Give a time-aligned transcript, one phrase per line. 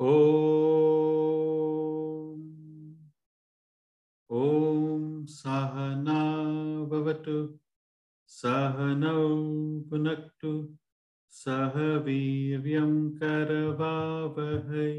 [0.00, 0.06] ॐ
[4.38, 6.16] ॐ सहना
[6.90, 7.36] भवतु
[8.26, 9.22] सहनौ
[9.90, 10.50] पुनक्तु
[11.36, 11.78] सह
[12.08, 14.92] वीर्यं करवावहै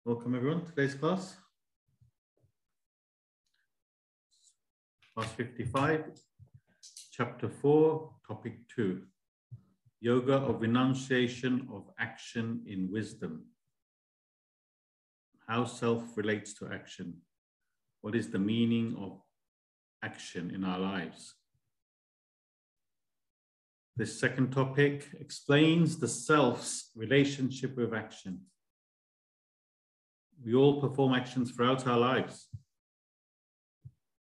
[0.04, 1.36] Welcome everyone to today's class.
[5.14, 6.06] Class 55,
[7.12, 9.02] chapter 4, topic 2.
[10.00, 13.44] Yoga of renunciation of action in wisdom.
[15.46, 17.18] How self relates to action.
[18.00, 19.20] What is the meaning of
[20.02, 21.34] action in our lives?
[24.00, 28.40] This second topic explains the self's relationship with action.
[30.42, 32.48] We all perform actions throughout our lives.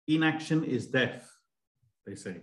[0.09, 1.31] Inaction is death,
[2.07, 2.37] they say.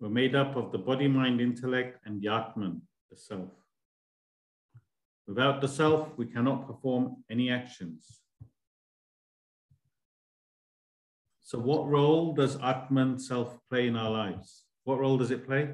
[0.00, 3.52] We're made up of the body, mind, intellect, and the Atman, the self.
[5.28, 8.18] Without the self, we cannot perform any actions.
[11.44, 14.64] So, what role does Atman self play in our lives?
[14.84, 15.70] What role does it play?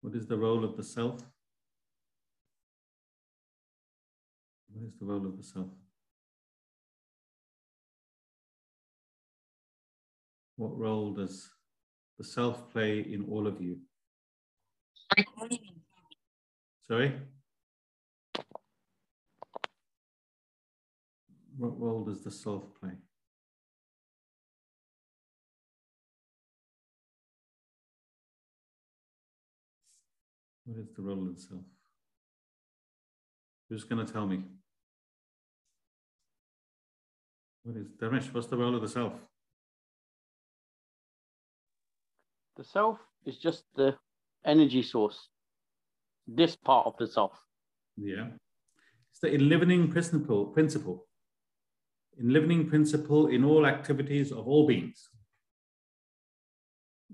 [0.00, 1.20] What is the role of the self?
[4.72, 5.68] What is the role of the self?
[10.56, 11.50] What role does
[12.18, 13.78] the self play in all of you?
[16.86, 17.14] Sorry?
[21.56, 22.92] What role does the self play?
[30.66, 31.62] What is the role of the self?
[33.68, 34.42] Who's going to tell me?
[37.62, 38.34] What is Dharmesh?
[38.34, 39.12] What's the role of the self?
[42.56, 43.96] The self is just the
[44.44, 45.28] energy source,
[46.26, 47.32] this part of the self.
[47.96, 48.28] Yeah.
[49.10, 51.06] It's the enlivening principle, principle.
[52.20, 55.10] Enlivening principle in all activities of all beings.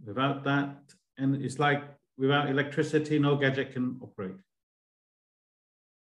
[0.07, 0.77] Without that,
[1.19, 1.83] and it's like
[2.17, 4.37] without electricity, no gadget can operate.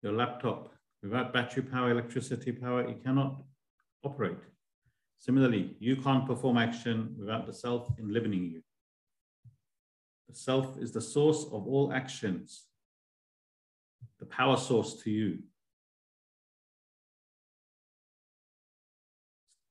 [0.02, 3.42] Your laptop, without battery power, electricity power, it cannot
[4.04, 4.38] operate.
[5.20, 8.62] Similarly, you can't perform action without the self enlivening you.
[10.28, 12.66] The self is the source of all actions,
[14.20, 15.40] the power source to you.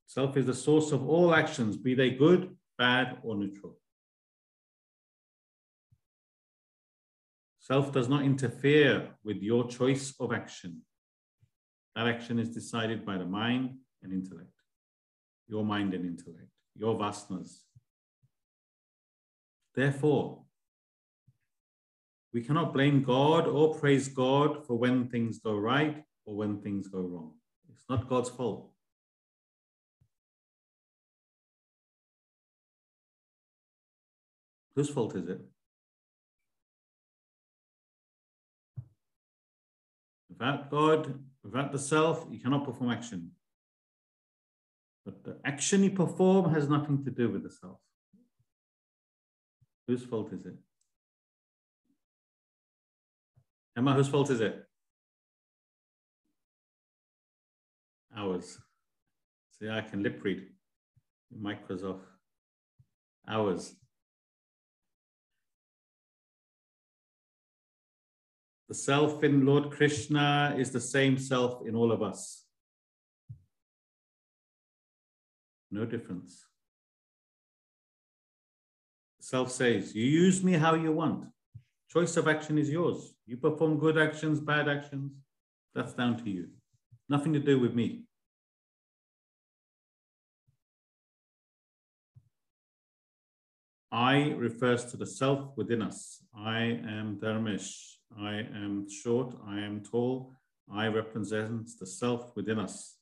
[0.07, 3.79] Self is the source of all actions, be they good, bad, or neutral.
[7.63, 10.83] Self does not interfere with your choice of action.
[11.95, 14.51] That action is decided by the mind and intellect,
[15.47, 17.61] your mind and intellect, your vasanas.
[19.77, 20.43] Therefore,
[22.33, 26.89] we cannot blame God or praise God for when things go right or when things
[26.89, 27.35] go wrong.
[27.73, 28.73] It's not God's fault.
[34.75, 35.52] Whose fault is it?
[40.39, 43.33] Without God, without the self, you cannot perform action.
[45.05, 47.79] But the action you perform has nothing to do with the self.
[49.87, 50.55] Whose fault is it?
[53.77, 54.65] Emma, whose fault is it?
[58.17, 58.59] Ours.
[59.59, 60.47] See, I can lip read.
[61.31, 62.01] Mic was off.
[63.29, 63.75] Ours.
[68.73, 72.47] The self in Lord Krishna is the same self in all of us.
[75.71, 76.47] No difference.
[79.21, 81.27] Self says, You use me how you want.
[81.91, 83.13] Choice of action is yours.
[83.27, 85.13] You perform good actions, bad actions.
[85.75, 86.49] That's down to you.
[87.11, 88.05] Nothing to do with me.
[93.93, 96.25] I refers to the self within us.
[96.35, 97.92] I am Dharmesh.
[98.19, 99.35] I am short.
[99.47, 100.33] I am tall.
[100.73, 102.97] I represents the self within us.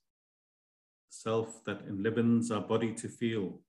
[1.09, 3.61] Self that enlivens our body to feel,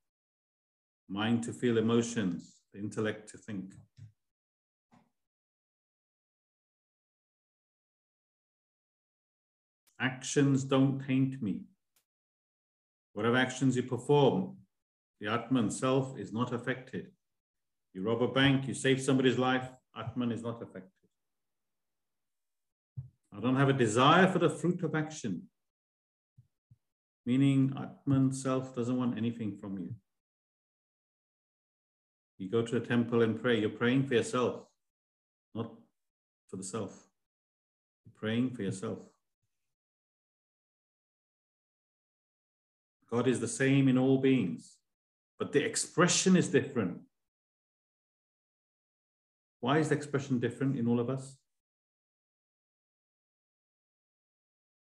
[1.10, 3.74] mind to feel emotions, the intellect to think.
[10.00, 11.62] Actions don't taint me.
[13.14, 14.58] Whatever actions you perform,
[15.20, 17.12] the Atman self is not affected.
[17.94, 21.01] You rob a bank, you save somebody's life, Atman is not affected.
[23.36, 25.44] I don't have a desire for the fruit of action.
[27.26, 29.94] Meaning, Atman self doesn't want anything from you.
[32.38, 34.66] You go to a temple and pray, you're praying for yourself,
[35.54, 35.72] not
[36.50, 36.92] for the self.
[38.06, 38.98] You're praying for yourself.
[43.12, 44.78] God is the same in all beings,
[45.38, 47.00] but the expression is different.
[49.60, 51.38] Why is the expression different in all of us?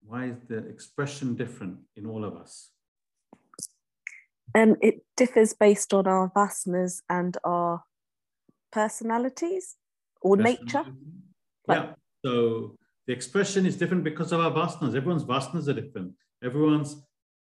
[0.05, 2.71] Why is the expression different in all of us?
[4.55, 7.83] Um, it differs based on our vasanas and our
[8.71, 9.75] personalities
[10.21, 10.85] or nature.
[11.67, 11.94] Yeah.
[12.23, 12.77] So
[13.07, 14.95] the expression is different because of our vasanas.
[14.95, 16.13] Everyone's vasanas are different.
[16.44, 16.95] Everyone's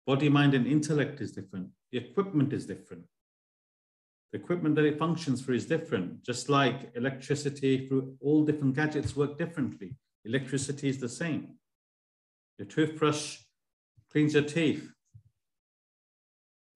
[0.07, 1.69] body, mind, and intellect is different.
[1.93, 3.05] The equipment is different.
[4.33, 6.25] The equipment that it functions for is different.
[6.25, 9.97] Just like electricity through all different gadgets work differently.
[10.25, 11.57] Electricity is the same.
[12.59, 13.39] Your toothbrush
[14.11, 14.91] cleans your teeth.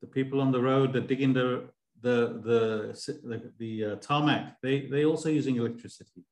[0.00, 1.68] The people on the road that dig in the
[2.02, 6.24] the the the, the uh, tarmac, they they also using electricity,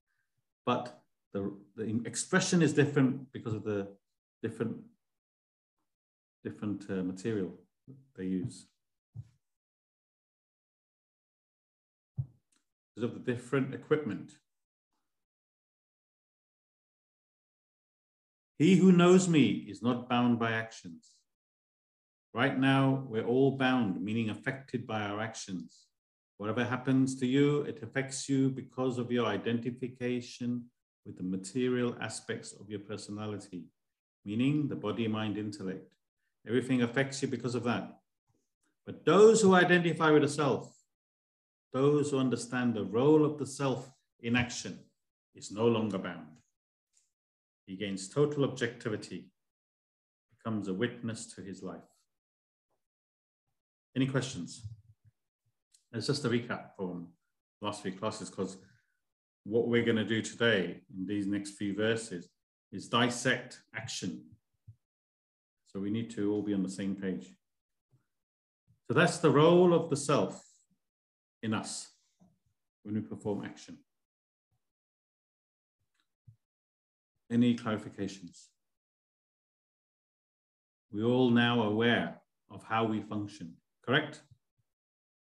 [0.65, 1.01] but
[1.33, 3.89] the the expression is different because of the
[4.43, 4.77] different
[6.45, 7.53] different uh, material
[8.17, 8.67] they use.
[12.95, 14.33] Because of the different equipment.
[18.59, 21.13] He who knows me is not bound by actions.
[22.35, 25.87] Right now, we're all bound, meaning affected by our actions.
[26.39, 30.65] Whatever happens to you, it affects you because of your identification
[31.07, 33.65] with the material aspects of your personality,
[34.25, 35.95] meaning the body, mind, intellect.
[36.47, 37.99] Everything affects you because of that.
[38.85, 40.75] But those who identify with the self,
[41.73, 43.89] those who understand the role of the self
[44.21, 44.81] in action,
[45.35, 46.38] is no longer bound.
[47.69, 49.27] He gains total objectivity,
[50.39, 51.85] becomes a witness to his life.
[53.95, 54.67] Any questions?
[55.93, 57.09] It's just a recap from
[57.61, 58.57] last week classes because
[59.45, 62.31] what we're going to do today in these next few verses
[62.73, 64.25] is dissect action.
[65.67, 67.35] So we need to all be on the same page.
[68.87, 70.43] So that's the role of the self
[71.43, 71.87] in us
[72.83, 73.77] when we perform action.
[77.31, 78.47] Any clarifications?
[80.91, 82.21] We all now aware
[82.51, 83.55] of how we function,
[83.85, 84.23] correct?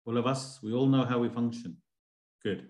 [0.07, 1.79] All of us, we all know how we function.
[2.43, 2.69] Good.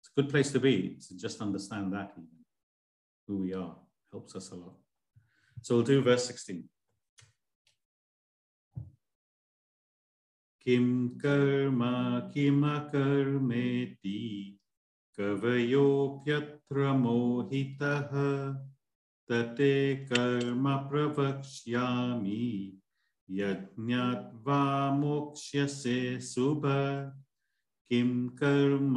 [0.00, 2.28] It's a good place to be, to just understand that even,
[3.26, 3.74] who we are,
[4.12, 4.74] helps us a lot.
[5.62, 6.64] So we'll do verse 16.
[10.64, 14.54] Kim karma kimakkarmeti
[15.20, 18.10] कवयोऽप्यत्र मोहितः
[19.28, 22.78] तते कर्म प्रवक्ष्यामि।
[23.30, 26.62] यज्ञात् मोक्ष्यसे शुभ।
[27.88, 28.96] किं कर्म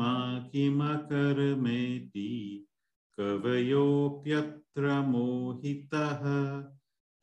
[0.52, 2.66] किमकर्मेति
[3.20, 6.24] कवयोऽप्यत्र मोहितः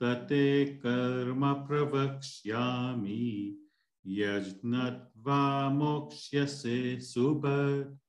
[0.00, 3.58] तते कर्म प्रवक्ष्यामि।
[4.06, 8.01] यज्ञत्वा मोक्ष्यसे सुबत्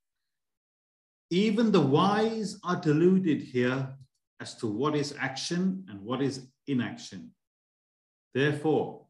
[1.30, 3.94] even the wise are deluded here
[4.40, 7.30] as to what is action and what is inaction.
[8.34, 9.06] Therefore,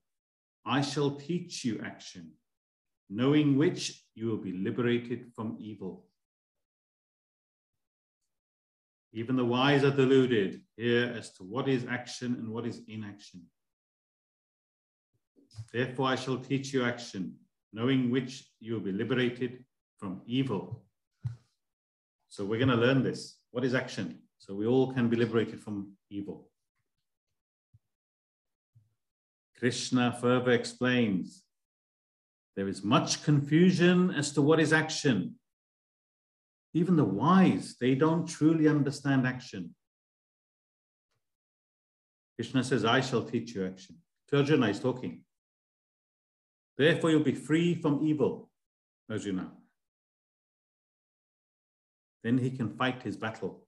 [0.66, 2.32] I shall teach you action,
[3.10, 6.06] knowing which you will be liberated from evil.
[9.12, 13.42] Even the wise are deluded here as to what is action and what is inaction.
[15.72, 17.34] Therefore, I shall teach you action,
[17.72, 19.64] knowing which you will be liberated
[19.98, 20.83] from evil.
[22.34, 23.36] So we're going to learn this.
[23.52, 24.18] What is action?
[24.38, 26.48] So we all can be liberated from evil.
[29.56, 31.44] Krishna further explains
[32.56, 35.36] there is much confusion as to what is action.
[36.72, 39.72] Even the wise, they don't truly understand action.
[42.34, 43.98] Krishna says, I shall teach you action.
[44.32, 45.22] Arjuna is talking.
[46.76, 48.50] Therefore, you'll be free from evil,
[49.08, 49.52] Arjuna
[52.24, 53.66] then he can fight his battle.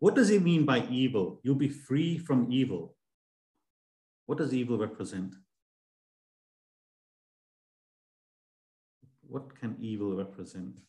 [0.00, 1.40] What does he mean by evil?
[1.42, 2.96] You'll be free from evil.
[4.26, 5.34] What does evil represent?
[9.28, 10.80] What can evil represent?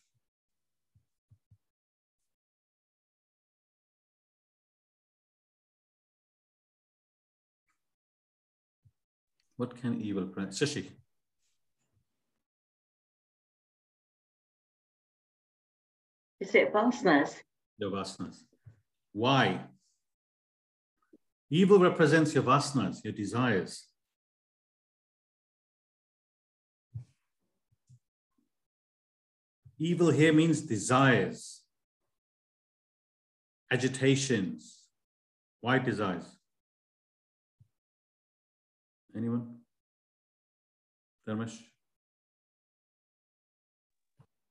[9.56, 10.52] What can evil represent?
[10.52, 10.97] Shashi.
[16.40, 17.34] Is it vasanas?
[17.78, 18.38] The vasanas.
[19.12, 19.60] Why?
[21.50, 23.84] Evil represents your vasanas, your desires.
[29.78, 31.62] Evil here means desires,
[33.70, 34.82] agitations.
[35.60, 36.24] Why desires?
[39.16, 39.58] Anyone?
[41.28, 41.67] Dharmesh?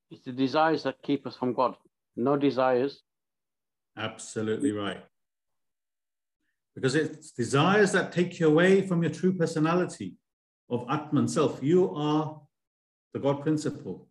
[0.10, 1.76] It's the desires that keep us from God.
[2.16, 3.04] No desires.
[3.98, 5.04] Absolutely right.
[6.76, 10.16] Because it's desires that take you away from your true personality
[10.70, 11.60] of Atman self.
[11.62, 12.40] You are
[13.14, 14.08] the God principle.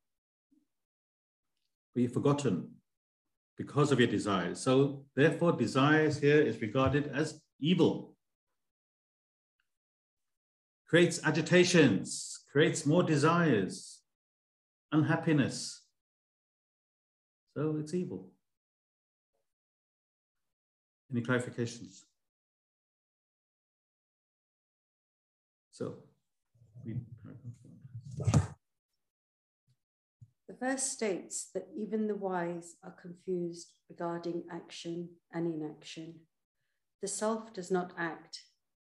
[1.94, 2.70] But you've forgotten
[3.56, 4.60] because of your desires.
[4.60, 8.16] So therefore, desires here is regarded as evil.
[10.88, 14.00] Creates agitations, creates more desires,
[14.92, 15.85] unhappiness.
[17.56, 18.28] So it's evil.
[21.10, 22.02] Any clarifications?
[25.70, 25.94] So,
[26.84, 28.34] paragraph
[30.46, 36.16] The verse states that even the wise are confused regarding action and inaction.
[37.00, 38.42] The self does not act,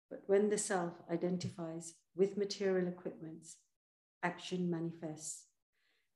[0.08, 3.56] but when the self identifies with material equipments,
[4.22, 5.48] action manifests.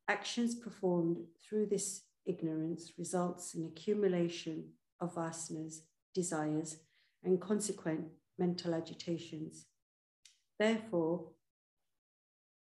[0.09, 4.65] Actions performed through this ignorance results in accumulation
[5.01, 5.81] of vasanas,
[6.15, 6.77] desires,
[7.25, 8.07] and consequent
[8.39, 9.67] mental agitations.
[10.59, 11.31] Therefore,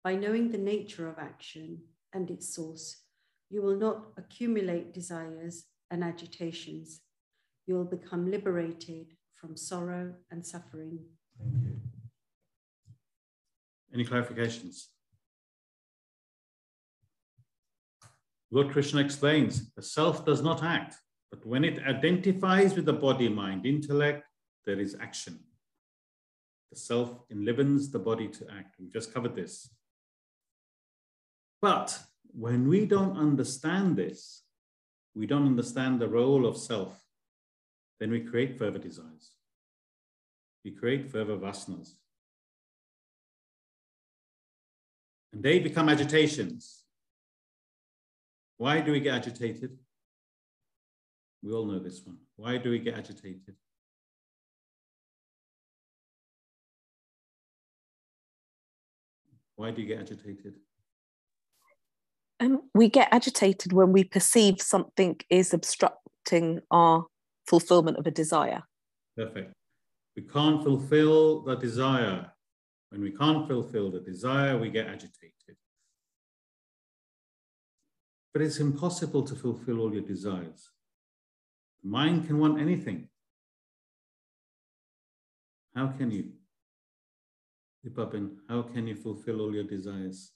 [0.03, 3.03] by knowing the nature of action and its source,
[3.51, 7.01] you will not accumulate desires and agitations.
[7.67, 11.01] You will become liberated from sorrow and suffering.
[11.39, 11.81] Thank you.
[13.93, 14.87] Any clarifications?
[18.51, 20.97] Lord Krishna explains the self does not act,
[21.31, 24.25] but when it identifies with the body, mind, intellect,
[24.67, 25.39] there is action.
[26.71, 28.77] The self enlivens the body to act.
[28.79, 29.71] We just covered this.
[31.63, 31.99] But
[32.33, 34.43] when we don't understand this,
[35.15, 37.05] we don't understand the role of self,
[37.99, 39.33] then we create further desires.
[40.65, 41.95] We create further vasanas.
[45.33, 46.80] And they become agitations.
[48.61, 49.79] Why do we get agitated?
[51.43, 52.19] We all know this one.
[52.37, 53.55] Why do we get agitated?
[59.57, 60.57] Why do you get agitated?
[62.39, 67.07] Um, we get agitated when we perceive something is obstructing our
[67.47, 68.65] fulfillment of a desire.
[69.17, 69.55] Perfect.
[70.17, 72.31] We can't fulfill the desire.
[72.91, 75.40] When we can't fulfill the desire, we get agitated.
[78.33, 80.71] But it's impossible to fulfill all your desires.
[81.83, 83.09] The mind can want anything.
[85.75, 86.31] How can you?
[87.87, 90.33] Ipapin, how can you fulfill all your desires?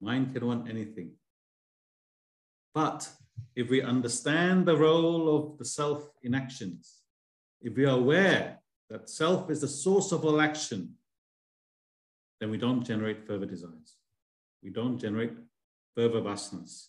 [0.00, 1.12] Mind can want anything.
[2.74, 3.08] But
[3.54, 7.02] if we understand the role of the self in actions,
[7.60, 8.58] if we are aware
[8.90, 10.94] that self is the source of all action,
[12.40, 13.96] then we don't generate further desires.
[14.62, 15.32] We don't generate
[15.94, 16.88] further vasanas.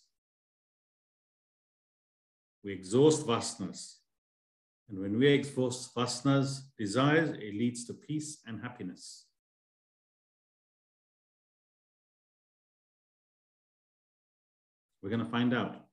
[2.62, 3.96] We exhaust vasanas.
[4.88, 9.26] And when we exhaust vasanas, desires, it leads to peace and happiness.
[15.02, 15.84] We're going to find out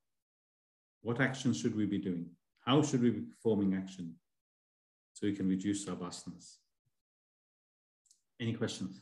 [1.02, 2.26] what action should we be doing?
[2.64, 4.14] How should we be performing action
[5.12, 6.56] so we can reduce our vasanas?
[8.40, 9.00] Any questions?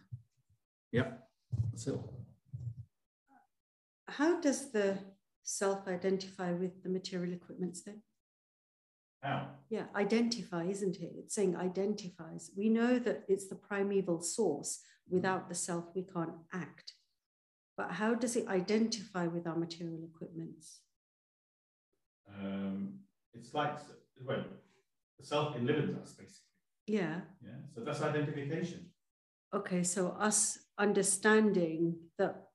[0.92, 1.28] Yep,
[1.70, 1.94] that's it.
[4.10, 4.98] How does the
[5.42, 8.02] self identify with the material equipments then?
[9.22, 9.48] How?
[9.68, 11.12] Yeah, identify, isn't it?
[11.16, 12.50] It's saying identifies.
[12.56, 14.80] We know that it's the primeval source.
[15.08, 16.92] Without the self, we can't act.
[17.76, 20.80] But how does it identify with our material equipments?
[22.28, 23.00] Um,
[23.34, 23.76] it's like,
[24.24, 24.44] well,
[25.18, 26.46] the self enlivens us, basically.
[26.86, 27.20] Yeah.
[27.42, 28.86] Yeah, so that's identification.
[29.52, 32.49] Okay, so us understanding that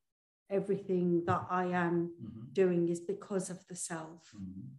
[0.49, 2.53] everything that I am Mhm.
[2.53, 4.69] doing is because of the self Mhm.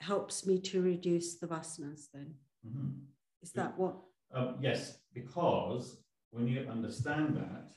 [0.00, 2.38] helps me to reduce the vasanas, then.
[2.64, 3.06] Mhm.
[3.42, 4.02] Is that what?
[4.32, 7.70] Um, yes, because when you understand that,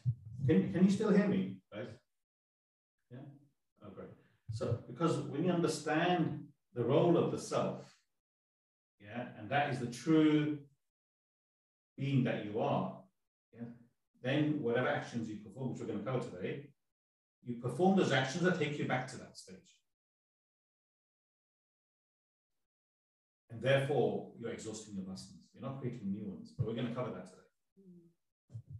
[0.46, 1.98] can, can you still hear me, guys?
[3.10, 3.26] Yeah?
[3.82, 4.10] Oh, great.
[4.52, 7.98] So, because when you understand the role of the self,
[9.00, 10.60] yeah, and that is the true
[11.98, 13.03] being that you are,
[14.24, 16.68] then whatever actions you perform, which we're going to cover today,
[17.46, 19.58] you perform those actions that take you back to that stage.
[23.52, 25.44] And therefore you're exhausting your vasanas.
[25.54, 27.42] You're not creating new ones, but we're going to cover that today.
[27.78, 28.74] Hmm.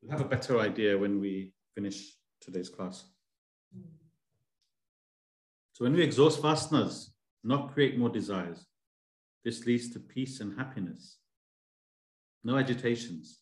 [0.00, 3.04] We'll have a better idea when we finish today's class.
[3.72, 3.82] Hmm.
[5.74, 7.10] So when we exhaust vasanas,
[7.44, 8.66] not create more desires,
[9.44, 11.18] this leads to peace and happiness.
[12.42, 13.40] No agitations.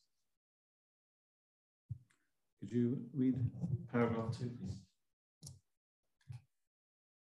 [2.61, 3.37] Could you read
[3.93, 4.81] paragraph two, please?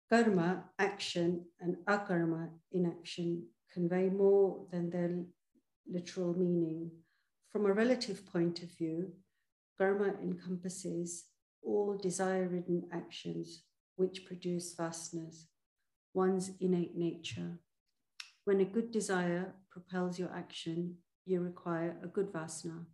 [0.09, 5.23] Karma, action, and akarma, inaction, convey more than their
[5.89, 6.91] literal meaning.
[7.51, 9.13] From a relative point of view,
[9.77, 11.25] karma encompasses
[11.63, 13.63] all desire ridden actions
[13.95, 15.45] which produce vasanas,
[16.13, 17.59] one's innate nature.
[18.45, 22.85] When a good desire propels your action, you require a good vasana.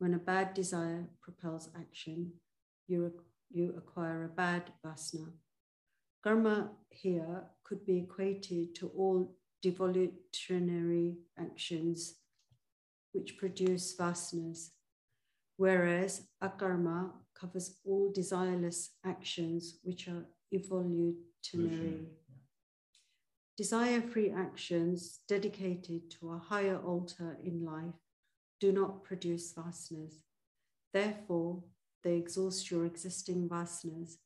[0.00, 2.32] When a bad desire propels action,
[2.88, 3.12] you,
[3.50, 5.32] you acquire a bad vasana.
[6.24, 12.14] Karma here could be equated to all devolutionary actions
[13.12, 14.70] which produce vasanas,
[15.58, 22.06] whereas akarma covers all desireless actions which are evolutionary.
[23.54, 28.00] Desire free actions dedicated to a higher altar in life
[28.60, 30.14] do not produce vasanas.
[30.92, 31.62] Therefore,
[32.02, 34.16] they exhaust your existing vasanas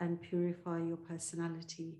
[0.00, 1.94] and purify your personality.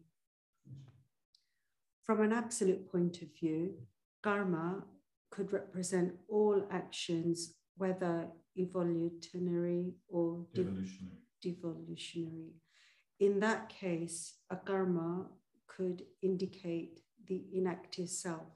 [2.05, 3.75] From an absolute point of view,
[4.23, 4.85] karma
[5.31, 11.19] could represent all actions, whether evolutionary or Devolutionary.
[11.43, 12.53] devolutionary.
[13.19, 15.27] In that case, akarma
[15.67, 18.47] could indicate the inactive self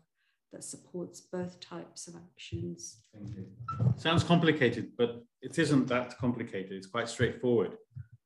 [0.53, 3.03] that supports both types of actions.
[3.97, 6.73] Sounds complicated, but it isn't that complicated.
[6.73, 7.77] It's quite straightforward.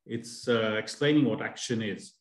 [0.06, 2.14] It's uh, explaining what action is.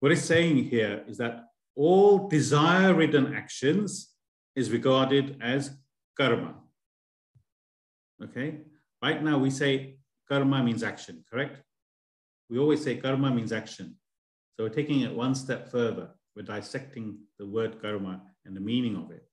[0.00, 1.46] What it's saying here is that
[1.76, 4.14] all desire ridden actions
[4.54, 5.76] is regarded as
[6.16, 6.54] karma.
[8.22, 8.60] Okay,
[9.02, 11.62] right now we say karma means action, correct?
[12.48, 13.96] We always say karma means action.
[14.56, 16.10] So we're taking it one step further.
[16.36, 19.26] We're dissecting the word karma and the meaning of it.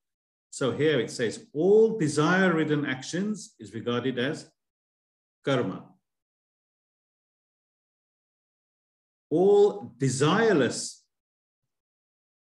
[0.50, 4.50] So here it says all desire ridden actions is regarded as
[5.44, 5.86] karma.
[9.30, 11.00] All desireless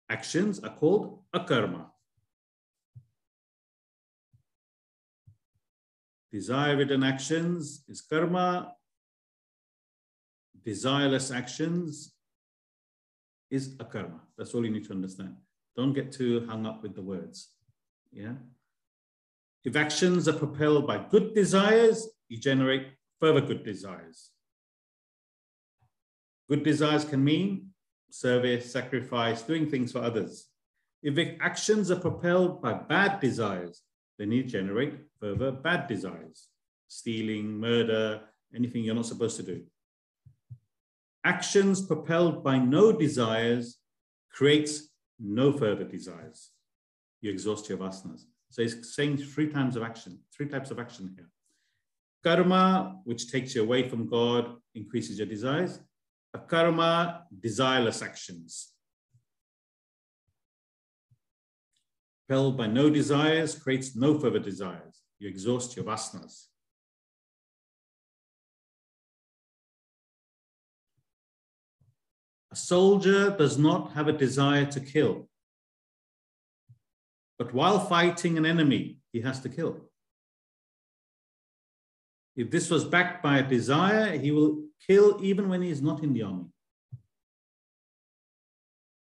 [0.09, 1.85] actions are called akarma.
[6.31, 8.73] Desire ridden actions is karma.
[10.65, 12.13] Desireless actions
[13.51, 14.19] is akarma.
[14.35, 15.35] That's all you need to understand.
[15.75, 17.49] Don't get too hung up with the words.
[18.11, 18.33] Yeah.
[19.63, 22.87] If actions are propelled by good desires, you generate
[23.19, 24.31] further good desires.
[26.49, 27.69] Good desires can mean
[28.09, 30.47] service, sacrifice, doing things for others.
[31.01, 33.81] If actions are propelled by bad desires,
[34.19, 36.49] then you generate further bad desires,
[36.87, 38.21] stealing, murder,
[38.55, 39.63] anything you're not supposed to do.
[41.23, 43.77] Actions propelled by no desires
[44.31, 44.89] creates
[45.23, 46.51] no further desires.
[47.21, 48.25] You exhaust your vasanas.
[48.49, 51.29] So he's saying three times of action, three types of action here.
[52.23, 55.79] Karma, which takes you away from God, increases your desires.
[56.35, 58.73] Akarma, desireless actions.
[62.27, 65.03] Propelled by no desires, creates no further desires.
[65.19, 66.47] You exhaust your vasanas.
[72.53, 75.27] A soldier does not have a desire to kill.
[77.39, 79.89] But while fighting an enemy, he has to kill.
[82.35, 86.03] If this was backed by a desire, he will kill even when he is not
[86.03, 86.45] in the army.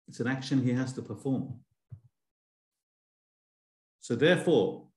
[0.07, 1.59] It's an action he has to perform.
[3.99, 4.87] So therefore,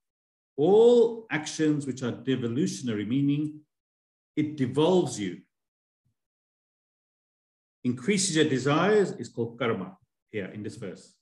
[0.57, 3.62] all actions which are devolutionary, meaning
[4.37, 5.40] it devolves you,
[7.85, 9.97] increases your desires is called karma
[10.31, 11.14] here in this verse.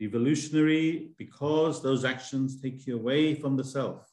[0.00, 4.08] Evolutionary because those actions take you away from the self.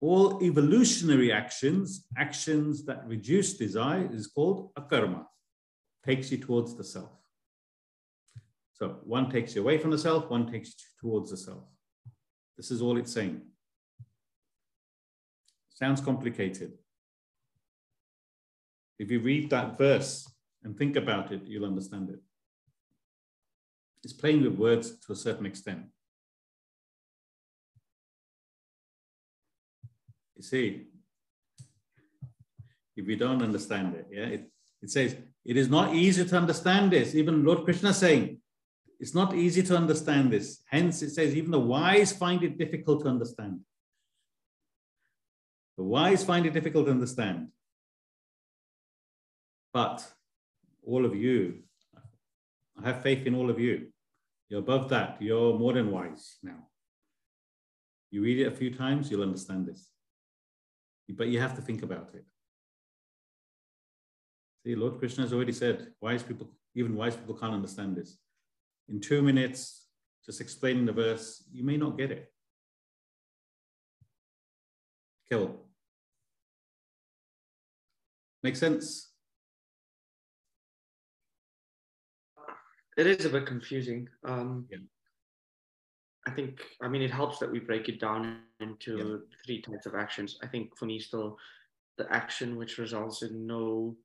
[0.00, 5.24] All evolutionary actions, actions that reduce desire, is called akarma,
[6.04, 7.10] takes you towards the self.
[8.74, 11.64] So one takes you away from the self, one takes you towards the self.
[12.56, 13.42] This is all it's saying.
[15.78, 16.72] Sounds complicated.
[18.98, 20.28] If you read that verse
[20.64, 22.18] and think about it, you'll understand it.
[24.02, 25.84] It's playing with words to a certain extent.
[30.34, 30.86] You see,
[32.96, 34.50] if you don't understand it, yeah, it,
[34.82, 37.14] It says, it is not easy to understand this.
[37.14, 38.40] Even Lord Krishna saying,
[38.98, 40.60] it's not easy to understand this.
[40.66, 43.60] Hence, it says, even the wise find it difficult to understand.
[45.78, 47.48] The wise find it difficult to understand.
[49.72, 50.04] But
[50.84, 51.60] all of you,
[52.76, 53.86] I have faith in all of you.
[54.48, 55.18] You're above that.
[55.20, 56.66] You're more than wise now.
[58.10, 59.88] You read it a few times, you'll understand this.
[61.10, 62.24] But you have to think about it.
[64.66, 68.18] See, Lord Krishna has already said, wise people, even wise people can't understand this.
[68.88, 69.86] In two minutes,
[70.26, 72.32] just explaining the verse, you may not get it.
[75.30, 75.67] Kill.
[78.42, 79.12] Make sense?
[82.96, 84.08] It is a bit confusing.
[84.24, 84.78] Um, Yeah.
[86.26, 89.36] I think, I mean, it helps that we break it down into Yeah.
[89.44, 90.38] three types of actions.
[90.42, 91.38] I think for me, still,
[91.96, 93.96] the action which results in no,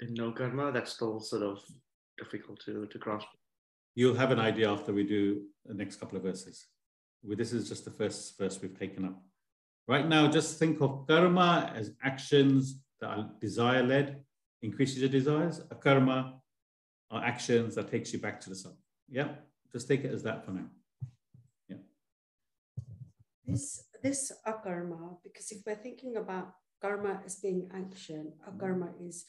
[0.00, 1.62] in no karma, that's still sort of
[2.18, 3.26] difficult to to grasp.
[3.94, 6.68] You'll have an idea after we do the next couple of verses.
[7.22, 9.20] This is just the first verse we've taken up.
[9.88, 14.24] Right now, just think of karma as actions that are desire led,
[14.62, 15.60] increases your desires.
[15.72, 16.34] Akarma
[17.10, 18.76] are actions that takes you back to the self.
[19.08, 19.28] Yeah,
[19.72, 20.66] just take it as that for now.
[21.68, 21.76] Yeah.
[23.46, 29.24] This this akarma, because if we're thinking about karma as being action, akarma is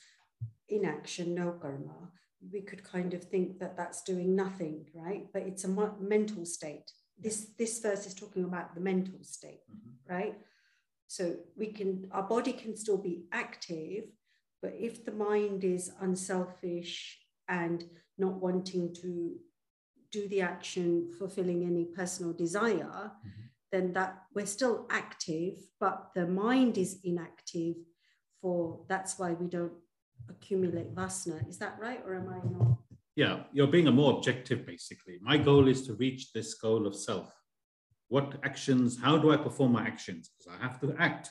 [0.70, 2.12] inaction, no karma.
[2.52, 5.28] We could kind of think that that's doing nothing, right?
[5.32, 6.92] But it's a mental state.
[7.18, 10.14] This this verse is talking about the mental state, mm-hmm.
[10.14, 10.36] right?
[11.12, 14.06] So we can our body can still be active,
[14.62, 17.20] but if the mind is unselfish
[17.50, 17.84] and
[18.18, 19.36] not wanting to
[20.10, 23.48] do the action fulfilling any personal desire, mm-hmm.
[23.74, 27.76] then that we're still active, but the mind is inactive.
[28.42, 29.74] For that's why we don't
[30.30, 31.46] accumulate vasana.
[31.50, 32.78] Is that right, or am I not?
[33.18, 35.20] Yeah, you're being a more objective basically.
[35.22, 37.34] My goal is to reach this goal of self.
[38.12, 40.32] What actions, how do I perform my actions?
[40.38, 41.30] Because I have to act.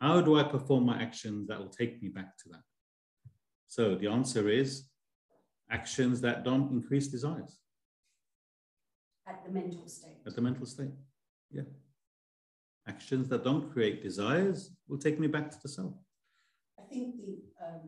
[0.00, 2.62] How do I perform my actions that will take me back to that?
[3.66, 4.84] So the answer is
[5.68, 7.58] actions that don't increase desires
[9.26, 10.18] At the mental state.
[10.24, 10.94] at the mental state.
[11.50, 11.68] Yeah.
[12.86, 15.94] Actions that don't create desires will take me back to the self.
[16.78, 17.32] I think the
[17.66, 17.80] um,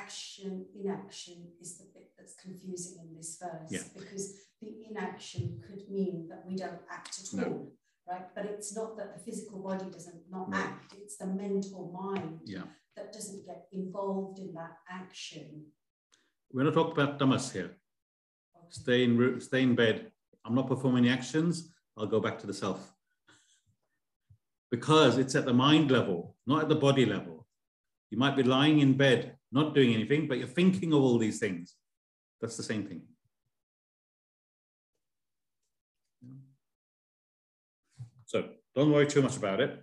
[0.00, 3.86] action inaction is the bit that's confusing in this verse Yeah.
[4.00, 4.24] because
[4.60, 7.44] the inaction could mean that we don't act at No.
[7.44, 7.72] all,
[8.10, 8.26] right?
[8.34, 10.56] But it's not that the physical body doesn't not No.
[10.56, 12.66] act; it's the mental mind Yeah.
[12.96, 15.48] that doesn't get involved in that action.
[16.52, 17.70] We're not talking about tamas here.
[18.70, 19.96] Stay in, stay in bed.
[20.44, 21.54] I'm not performing any actions.
[21.96, 22.80] I'll go back to the self.
[24.70, 27.46] Because it's at the mind level, not at the body level.
[28.10, 31.38] You might be lying in bed, not doing anything, but you're thinking of all these
[31.38, 31.76] things.
[32.40, 33.02] That's the same thing.
[38.26, 39.80] So don't worry too much about it.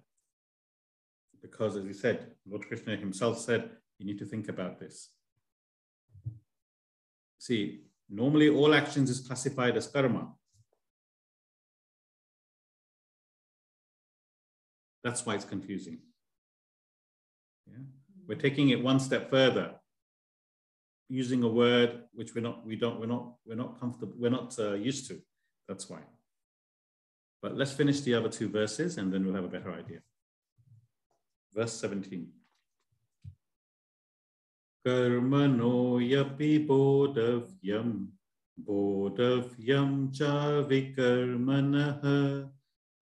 [1.41, 5.09] Because as he said, Lord Krishna himself said, you need to think about this.
[7.39, 10.33] See, normally all actions is classified as karma.
[15.03, 15.99] That's why it's confusing.
[17.65, 17.83] Yeah?
[18.31, 19.73] We're taking it one step further,
[21.09, 24.57] using a word which we're not, we don't, we're not, we're not comfortable, we're not
[24.57, 25.19] uh, used to.
[25.67, 25.99] That's why.
[27.41, 29.99] But let's finish the other two verses and then we'll have a better idea.
[31.53, 32.25] Verse 17.
[34.87, 38.07] Karmano yapi bodhavyam
[38.65, 42.49] bodhavyam cha vikarmanah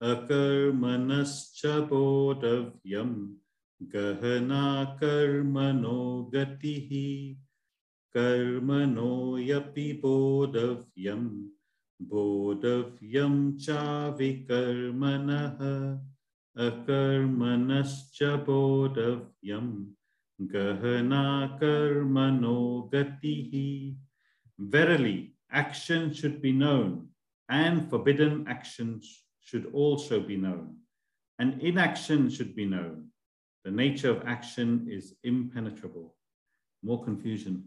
[0.01, 3.35] akarmanascha bodhavyam
[6.31, 7.37] gatihi
[8.15, 11.47] karmano yapi bodhavyam
[12.01, 15.99] bodhavyam cha vikarmanah
[16.57, 19.95] akarmanascha bodhavyam
[20.39, 23.97] Gahana karmano gatihi.
[24.57, 27.09] Verily, action should be known,
[27.49, 30.77] and forbidden actions should also be known,
[31.39, 33.08] and inaction should be known.
[33.65, 36.15] The nature of action is impenetrable.
[36.81, 37.65] More confusion.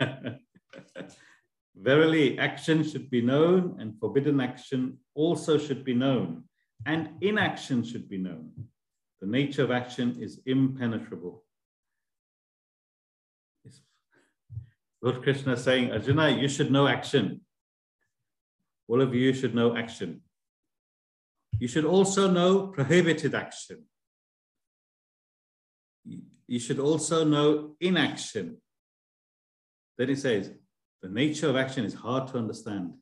[1.76, 6.44] Verily, action should be known, and forbidden action also should be known,
[6.86, 8.50] and inaction should be known.
[9.20, 11.44] The nature of action is impenetrable.
[15.02, 17.42] Lord Krishna is saying, Arjuna, you should know action.
[18.88, 20.22] All of you should know action.
[21.58, 23.84] You should also know prohibited action.
[26.04, 28.58] You should also know inaction.
[29.96, 30.50] Then it says,
[31.02, 32.94] the nature of action is hard to understand.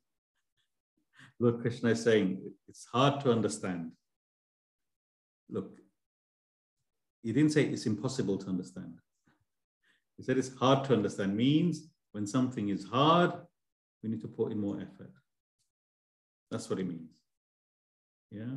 [1.38, 3.92] Lord Krishna is saying, it's hard to understand.
[5.48, 5.80] Look,
[7.22, 8.94] he didn't say it's impossible to understand.
[10.16, 13.32] He said it's hard to understand, means when something is hard,
[14.02, 15.12] we need to put in more effort.
[16.50, 17.10] That's what it means.
[18.30, 18.56] Yeah,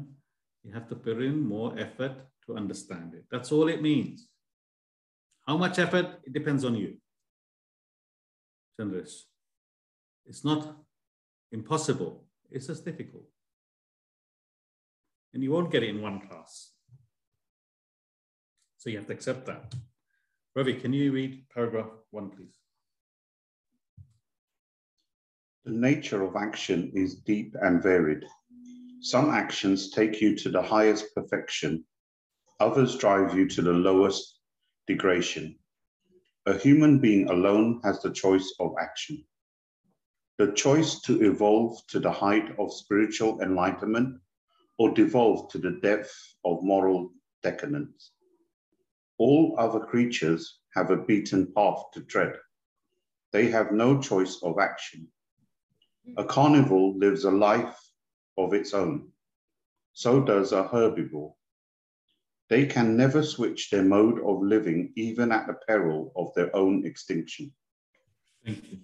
[0.64, 2.14] you have to put in more effort
[2.46, 3.26] to understand it.
[3.32, 4.28] That's all it means.
[5.48, 6.20] How much effort?
[6.24, 6.98] It depends on you.
[8.80, 9.22] Chandresh.
[10.26, 10.76] It's not
[11.52, 13.24] impossible, it's just difficult.
[15.34, 16.72] And you won't get it in one class.
[18.78, 19.74] So you have to accept that.
[20.56, 22.58] Ravi, can you read paragraph one, please?
[25.66, 28.24] The nature of action is deep and varied.
[29.02, 31.84] Some actions take you to the highest perfection,
[32.60, 34.35] others drive you to the lowest
[34.88, 35.58] degradation.
[36.46, 39.24] A human being alone has the choice of action.
[40.38, 44.20] The choice to evolve to the height of spiritual enlightenment
[44.78, 48.12] or devolve to the depth of moral decadence.
[49.18, 52.36] All other creatures have a beaten path to tread.
[53.32, 55.08] They have no choice of action.
[56.18, 57.78] A carnivore lives a life
[58.38, 59.12] of its own.
[59.94, 61.34] So does a herbivore.
[62.50, 66.86] They can never switch their mode of living, even at the peril of their own
[66.86, 67.52] extinction.
[68.46, 68.80] Thank you.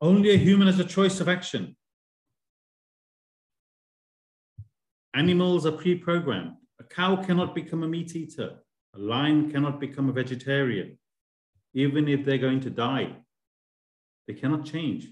[0.00, 1.76] Only a human has a choice of action.
[5.14, 6.56] Animals are pre programmed.
[6.78, 8.58] A cow cannot become a meat eater.
[8.94, 10.98] A lion cannot become a vegetarian,
[11.72, 13.16] even if they're going to die.
[14.26, 15.08] They cannot change.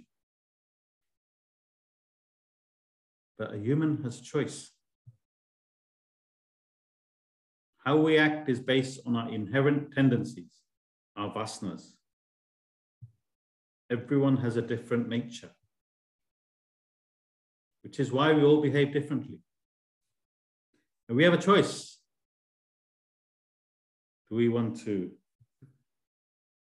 [3.39, 4.71] But a human has choice.
[7.85, 10.53] How we act is based on our inherent tendencies,
[11.17, 11.95] our vasanas.
[13.91, 15.51] Everyone has a different nature,
[17.83, 19.39] which is why we all behave differently.
[21.09, 21.99] And we have a choice.
[24.31, 25.11] Do we want to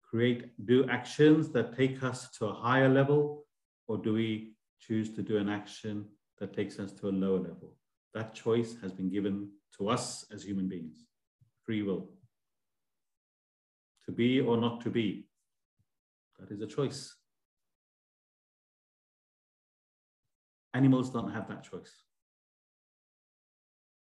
[0.02, 3.46] create, do actions that take us to a higher level,
[3.86, 6.06] or do we choose to do an action
[6.40, 7.76] that takes us to a lower level?
[8.14, 11.04] That choice has been given to us as human beings.
[11.64, 12.10] Free will.
[14.06, 15.26] To be or not to be.
[16.38, 17.14] That is a choice.
[20.74, 21.92] Animals don't have that choice.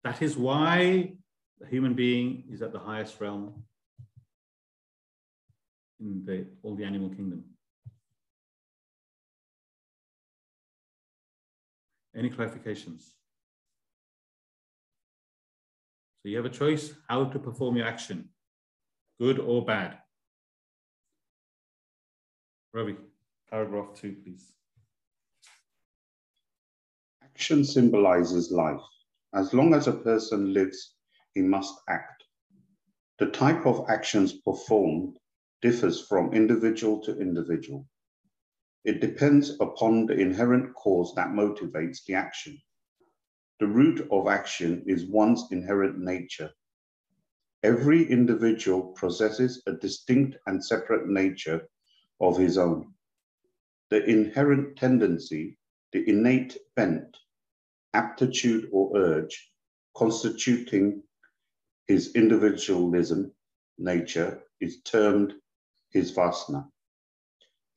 [0.03, 1.13] That is why
[1.59, 3.63] the human being is at the highest realm
[5.99, 7.43] in the, all the animal kingdom.
[12.15, 13.03] Any clarifications?
[16.21, 18.29] So you have a choice how to perform your action,
[19.19, 19.97] good or bad.
[22.73, 22.95] Ravi,
[23.49, 24.53] paragraph two, please.
[27.23, 28.81] Action symbolizes life.
[29.33, 30.93] As long as a person lives,
[31.33, 32.23] he must act.
[33.17, 35.17] The type of actions performed
[35.63, 37.87] differs from individual to individual.
[38.83, 42.59] It depends upon the inherent cause that motivates the action.
[43.61, 46.49] The root of action is one's inherent nature.
[47.61, 51.69] Every individual possesses a distinct and separate nature
[52.19, 52.95] of his own.
[53.91, 55.59] The inherent tendency,
[55.91, 57.15] the innate bent,
[57.93, 59.53] aptitude or urge
[59.95, 61.03] constituting
[61.85, 63.31] his individualism
[63.77, 65.35] nature is termed
[65.91, 66.67] his vasana.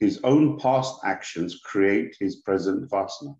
[0.00, 3.36] His own past actions create his present vasana.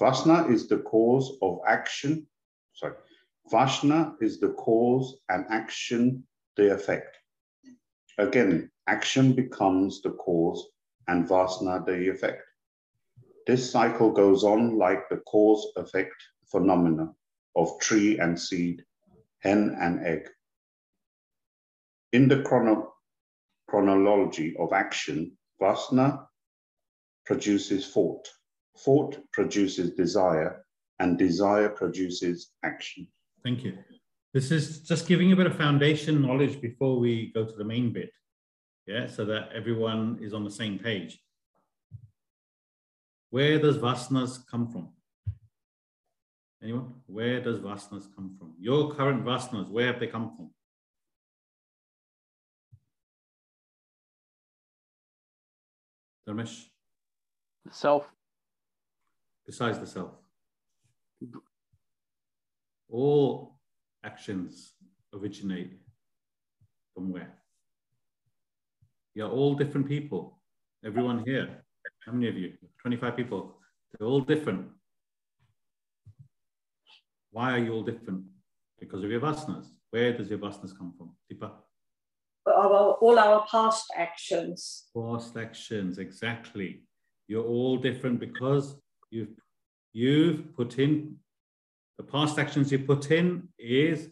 [0.00, 2.26] Vasana is the cause of action.
[2.72, 2.94] Sorry,
[3.52, 6.26] Vasana is the cause and action
[6.56, 7.18] the effect.
[8.18, 10.66] Again, action becomes the cause
[11.08, 12.42] and Vasana the effect.
[13.46, 16.14] This cycle goes on like the cause effect
[16.46, 17.12] phenomena
[17.56, 18.84] of tree and seed,
[19.40, 20.28] hen and egg.
[22.12, 22.94] In the chrono
[23.68, 26.26] chronology of action, vasana
[27.26, 28.28] produces thought,
[28.78, 30.64] thought produces desire,
[30.98, 33.06] and desire produces action.
[33.42, 33.78] Thank you.
[34.32, 37.92] This is just giving a bit of foundation knowledge before we go to the main
[37.92, 38.10] bit.
[38.86, 41.18] Yeah, so that everyone is on the same page.
[43.30, 44.90] Where does vasanas come from?
[46.62, 46.94] Anyone?
[47.06, 48.54] Where does vasanas come from?
[48.58, 50.50] Your current vasanas, where have they come from?
[56.28, 56.64] Dharmesh?
[57.70, 58.10] Self.
[59.46, 60.12] Besides the self.
[62.88, 63.58] All
[64.02, 64.74] actions
[65.12, 65.78] originate
[66.94, 67.34] from where?
[69.14, 70.38] You're all different people.
[70.84, 71.64] Everyone here.
[72.06, 72.52] How many of you?
[72.80, 73.58] 25 people.
[73.98, 74.68] They're all different.
[77.30, 78.24] Why are you all different?
[78.78, 79.66] Because of your vasanas.
[79.90, 81.14] Where does your vasanas come from?
[81.32, 81.50] Deepa?
[82.46, 84.84] Our, all our past actions.
[84.94, 86.82] Past actions, exactly.
[87.28, 88.76] You're all different because
[89.14, 89.38] you've
[89.92, 91.16] you've put in
[91.98, 94.08] the past actions you put in is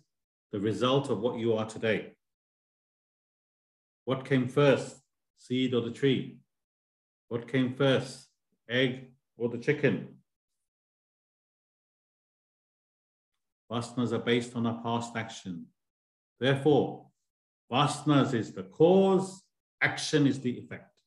[0.52, 2.12] the result of what you are today.
[4.04, 4.96] What came first,
[5.38, 6.38] seed or the tree?
[7.28, 8.28] What came first,
[8.68, 10.18] egg or the chicken?
[13.70, 15.66] Vasanas are based on a past action.
[16.38, 17.06] Therefore,
[17.72, 19.42] vasanas is the cause,
[19.80, 21.00] action is the effect.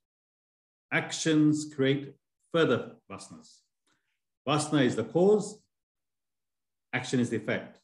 [0.91, 2.15] Actions create
[2.51, 3.64] further vasanas.
[4.47, 5.59] Vasana is the cause,
[6.93, 7.79] action is the effect.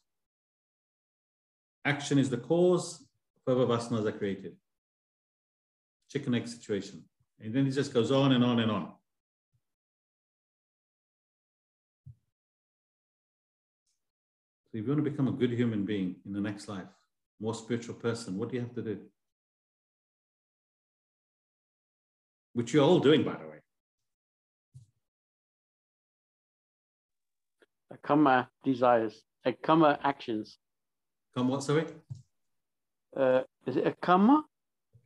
[1.84, 3.04] Action is the cause,
[3.44, 4.56] further vasanas are created.
[6.08, 7.04] Chicken egg situation.
[7.40, 8.92] And then it just goes on and on and on.
[14.70, 16.86] So if you want to become a good human being in the next life,
[17.40, 18.98] more spiritual person, what do you have to do?
[22.52, 23.61] Which you're all doing, by the way.
[28.04, 30.58] Karma desires, a karma actions.
[31.34, 31.86] Come what, sorry?
[33.16, 34.44] Uh, is it a karma?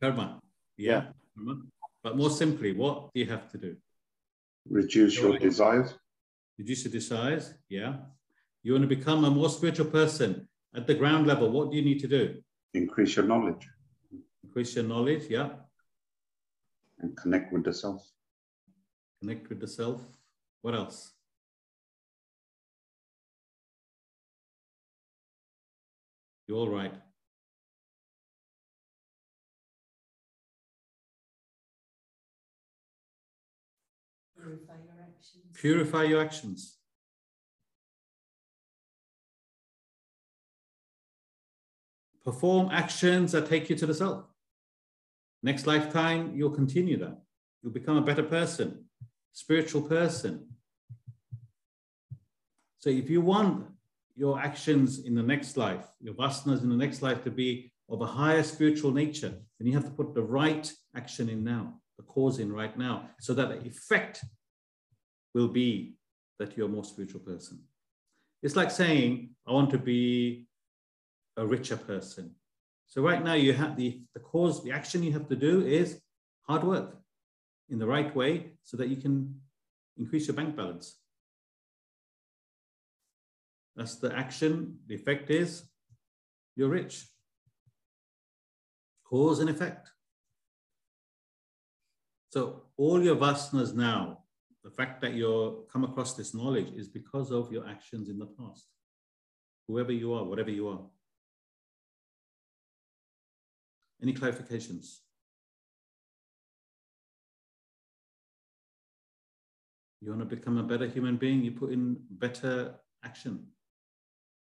[0.01, 0.39] Karma.
[0.77, 1.07] Yeah.
[1.35, 1.61] Karma.
[2.03, 3.75] But more simply, what do you have to do?
[4.69, 5.93] Reduce your desires.
[6.57, 7.53] Reduce your desires.
[7.69, 7.97] Yeah.
[8.63, 11.49] You want to become a more spiritual person at the ground level.
[11.49, 12.41] What do you need to do?
[12.73, 13.67] Increase your knowledge.
[14.43, 15.23] Increase your knowledge.
[15.29, 15.49] Yeah.
[16.99, 18.01] And connect with the self.
[19.21, 20.01] Connect with the self.
[20.61, 21.13] What else?
[26.47, 26.93] You're all right.
[34.33, 35.59] Purify your actions.
[35.59, 36.77] Purify your actions.
[42.23, 44.25] Perform actions that take you to the self.
[45.43, 47.17] Next lifetime, you'll continue that.
[47.61, 48.85] You'll become a better person,
[49.33, 50.47] spiritual person.
[52.79, 53.65] So if you want
[54.17, 58.01] your actions in the next life, your vasanas in the next life to be of
[58.01, 62.03] a higher spiritual nature, then you have to put the right action in now, the
[62.03, 64.25] cause in right now, so that the effect
[65.35, 65.93] will be
[66.39, 67.59] that you're a more spiritual person.
[68.41, 70.47] It's like saying, I want to be
[71.37, 72.35] a richer person.
[72.87, 76.01] So right now you have the, the cause, the action you have to do is
[76.41, 76.97] hard work
[77.69, 79.39] in the right way so that you can
[79.97, 80.95] increase your bank balance.
[83.77, 84.79] That's the action.
[84.87, 85.63] The effect is
[86.55, 87.05] you're rich.
[89.05, 89.91] Cause and effect.
[92.33, 94.23] So all your vasanas now,
[94.63, 98.25] the fact that you come across this knowledge is because of your actions in the
[98.25, 98.65] past.
[99.67, 100.81] Whoever you are, whatever you are.
[104.01, 104.97] Any clarifications?
[110.01, 113.47] You want to become a better human being, you put in better action.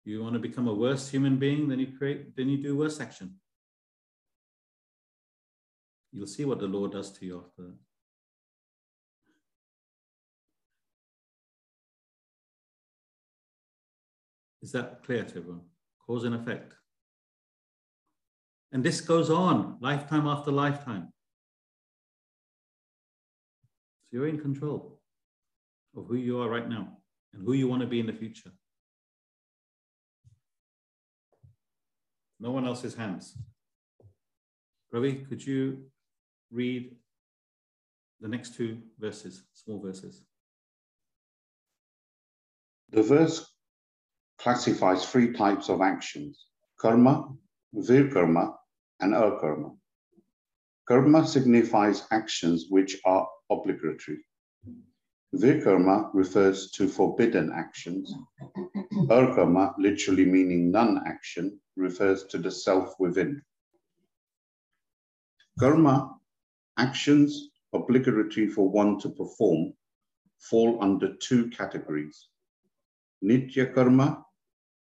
[0.06, 3.02] You want to become a worse human being, then you create, then you do worse
[3.02, 3.34] action.
[6.12, 7.76] You'll see what the law does to you after that.
[14.62, 15.62] Is that clear to everyone?
[16.06, 16.74] Cause and effect.
[18.72, 21.12] And this goes on lifetime after lifetime.
[24.02, 25.00] So you're in control
[25.98, 26.98] of who you are right now
[27.34, 28.52] and who you want to be in the future.
[32.46, 33.36] No one else's hands.
[34.92, 35.86] Ravi, could you
[36.52, 36.96] read
[38.22, 40.22] the next two verses, small verses?
[42.92, 43.52] The verse
[44.38, 46.46] classifies three types of actions
[46.80, 47.34] karma,
[47.76, 48.54] vikarma,
[49.00, 49.76] and akarma.
[50.88, 54.20] Karma signifies actions which are obligatory.
[55.36, 58.14] Vikarma refers to forbidden actions.
[59.10, 63.42] Akarma, literally meaning non-action, refers to the self within.
[65.60, 66.16] Karma,
[66.78, 69.74] actions obligatory for one to perform,
[70.40, 72.28] fall under two categories.
[73.24, 74.24] Nitya karma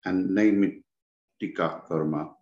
[0.04, 2.32] and Naimittika karma.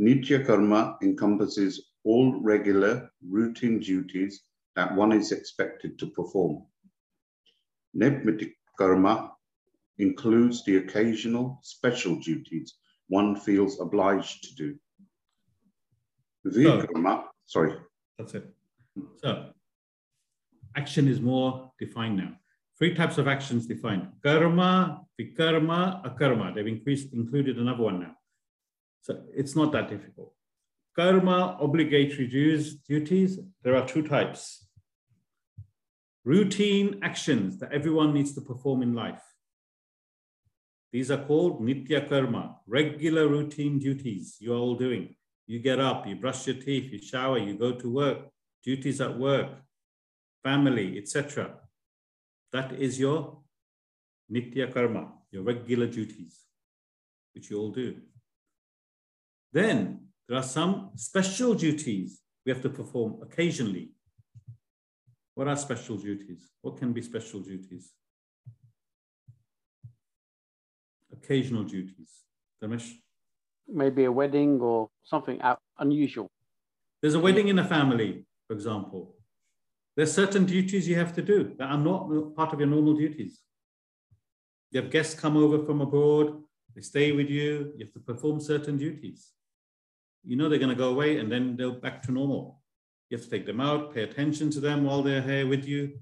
[0.00, 4.42] Nitya karma encompasses all regular routine duties
[4.76, 6.64] that one is expected to perform.
[7.96, 9.32] Naimittika karma
[9.98, 12.74] includes the occasional special duties
[13.08, 14.78] one feels obliged to do.
[16.46, 17.74] Vikarma, sorry.
[18.18, 18.44] That's it.
[19.16, 19.50] So
[20.76, 22.32] action is more defined now.
[22.78, 24.08] Three types of actions defined.
[24.22, 26.54] Karma, vikarma, akarma.
[26.54, 28.14] They've increased, included another one now.
[29.02, 30.32] So it's not that difficult.
[30.94, 34.67] Karma, obligatory dues, duties, there are two types.
[36.28, 39.22] Routine actions that everyone needs to perform in life.
[40.92, 45.16] These are called nitya karma, regular routine duties you're all doing.
[45.46, 48.18] You get up, you brush your teeth, you shower, you go to work,
[48.62, 49.48] duties at work,
[50.42, 51.54] family, etc.
[52.52, 53.38] That is your
[54.30, 56.40] nitya karma, your regular duties,
[57.34, 58.02] which you all do.
[59.50, 63.92] Then there are some special duties we have to perform occasionally.
[65.38, 66.50] What are special duties?
[66.62, 67.92] What can be special duties?
[71.12, 72.24] Occasional duties.
[72.60, 72.94] Ramesh?
[73.68, 75.40] Maybe a wedding or something
[75.78, 76.28] unusual.
[77.00, 79.14] There's a wedding in a family, for example.
[79.94, 83.38] There's certain duties you have to do that are not part of your normal duties.
[84.72, 86.42] You have guests come over from abroad,
[86.74, 89.30] they stay with you, you have to perform certain duties
[90.24, 92.57] you know they're going to go away and then they'll back to normal.
[93.08, 95.98] You have to take them out, pay attention to them while they're here with you.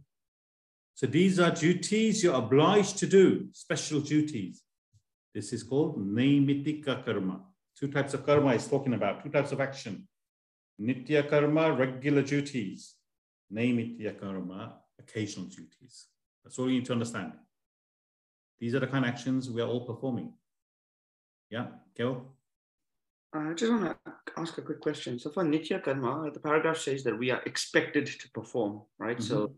[0.95, 4.63] So these are duties you're obliged to do, special duties.
[5.35, 7.43] This is called Naimittika karma.
[7.79, 10.09] Two types of karma is talking about, two types of action.
[10.81, 12.95] Nitya karma, regular duties.
[13.53, 16.07] Naimitya karma, occasional duties.
[16.43, 17.33] That's all you need to understand.
[18.59, 20.33] These are the kind of actions we are all performing.
[21.51, 22.36] Yeah, Kel?
[23.35, 25.19] I just want to ask a quick question.
[25.19, 29.19] So for Nitya Karma, the paragraph says that we are expected to perform, right?
[29.19, 29.27] Mm-hmm.
[29.27, 29.53] So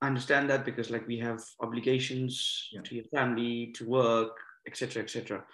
[0.00, 2.82] I understand that because like we have obligations yeah.
[2.82, 5.44] to your family, to work, etc., etc.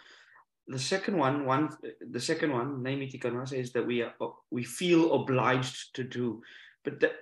[0.67, 1.71] The second one, one,
[2.11, 4.15] the second one, Naimiti Karma says that we are
[4.51, 6.43] we feel obliged to do,
[6.85, 7.13] but that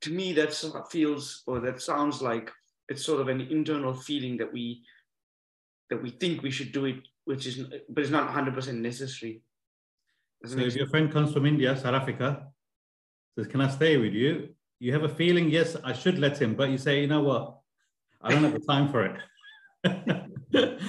[0.00, 0.54] to me that
[0.90, 2.50] feels or that sounds like
[2.88, 4.82] it's sort of an internal feeling that we
[5.90, 9.42] that we think we should do it, which is but it's not 100% necessary.
[10.44, 12.46] So if your friend comes from India, South Africa,
[13.36, 14.50] says, Can I stay with you?
[14.78, 17.58] You have a feeling, yes, I should let him, but you say, you know what?
[18.22, 19.16] I don't have the time for it.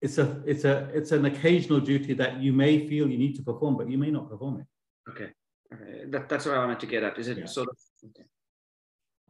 [0.00, 3.42] it's a it's a it's an occasional duty that you may feel you need to
[3.42, 4.66] perform, but you may not perform it.
[5.10, 5.30] Okay.
[5.72, 6.04] Okay.
[6.10, 7.18] That, that's what I wanted to get at.
[7.18, 7.46] Is it yeah.
[7.46, 7.76] sort of
[8.10, 8.26] okay.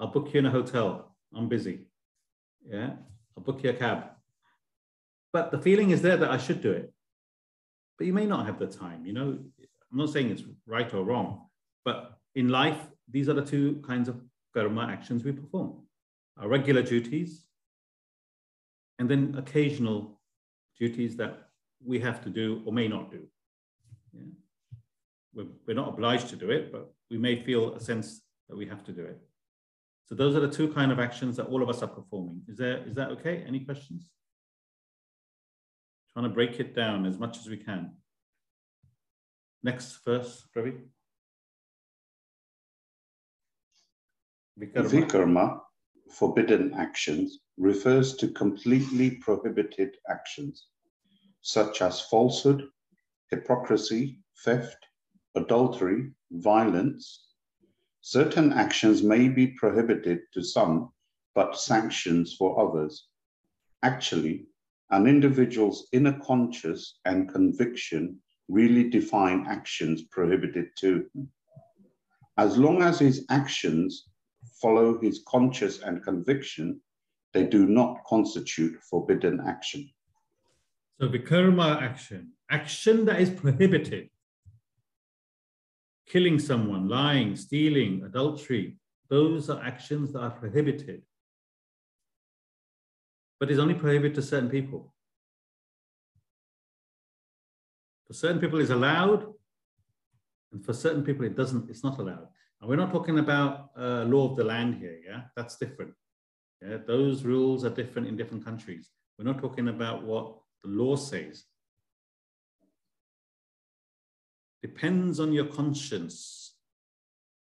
[0.00, 1.14] I'll book you in a hotel.
[1.34, 1.86] I'm busy.
[2.68, 2.90] Yeah.
[3.36, 4.10] I'll book you a cab.
[5.32, 6.92] But the feeling is there that I should do it
[8.02, 9.06] but you may not have the time.
[9.06, 9.38] You know,
[9.92, 11.46] I'm not saying it's right or wrong,
[11.84, 14.20] but in life, these are the two kinds of
[14.52, 15.76] karma actions we perform
[16.36, 17.46] our regular duties
[18.98, 20.20] and then occasional
[20.76, 21.46] duties that
[21.84, 23.22] we have to do or may not do.
[24.12, 24.22] Yeah.
[25.32, 28.66] We're, we're not obliged to do it, but we may feel a sense that we
[28.66, 29.20] have to do it.
[30.06, 32.42] So those are the two kind of actions that all of us are performing.
[32.48, 33.44] Is there is that okay?
[33.46, 34.10] Any questions?
[36.12, 37.92] Trying to break it down as much as we can.
[39.62, 40.74] Next verse, Ravi.
[44.58, 44.90] Vikarma.
[44.90, 45.60] Vikarma,
[46.10, 50.66] forbidden actions, refers to completely prohibited actions,
[51.40, 52.68] such as falsehood,
[53.30, 54.76] hypocrisy, theft,
[55.34, 57.28] adultery, violence.
[58.02, 60.92] Certain actions may be prohibited to some,
[61.34, 63.06] but sanctions for others.
[63.82, 64.46] Actually,
[64.92, 68.18] an individual's inner conscience and conviction
[68.48, 71.28] really define actions prohibited to him.
[72.36, 74.08] As long as his actions
[74.60, 76.80] follow his conscience and conviction,
[77.32, 79.88] they do not constitute forbidden action.
[81.00, 84.10] So the karma action, action that is prohibited,
[86.06, 88.76] killing someone, lying, stealing, adultery,
[89.08, 91.02] those are actions that are prohibited
[93.42, 94.94] but it's only prohibited to certain people.
[98.06, 99.26] For certain people, it's allowed,
[100.52, 101.68] and for certain people, it doesn't.
[101.68, 102.28] It's not allowed.
[102.60, 104.96] And we're not talking about uh, law of the land here.
[105.04, 105.92] Yeah, that's different.
[106.64, 108.90] Yeah, those rules are different in different countries.
[109.18, 111.42] We're not talking about what the law says.
[114.62, 116.54] Depends on your conscience.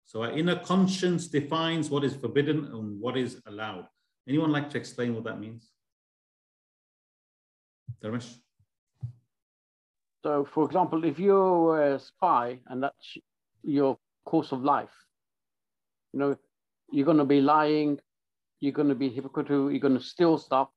[0.05, 3.89] So our inner conscience defines what is forbidden and what is allowed.
[4.29, 5.73] Anyone like to explain what that means?
[8.03, 8.37] Dharmesh?
[10.25, 13.17] So, for example, if you're a spy and that's
[13.63, 14.91] your course of life,
[16.13, 16.37] you know,
[16.91, 17.99] you're going to be lying,
[18.61, 20.69] you're going to be hypocritical, you're going to steal stuff.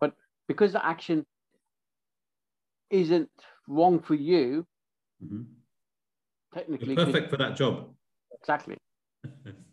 [0.00, 0.14] But
[0.48, 1.26] because the action
[2.90, 3.30] isn't
[3.68, 4.66] wrong for you,
[5.22, 5.46] Mhm.
[6.52, 6.94] technically.
[6.94, 7.94] You're perfect for that job.
[8.32, 8.76] Exactly.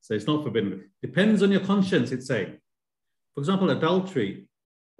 [0.00, 0.90] so it's not forbidden.
[1.02, 2.58] Depends on your conscience, it's saying.
[3.34, 4.48] For example, adultery.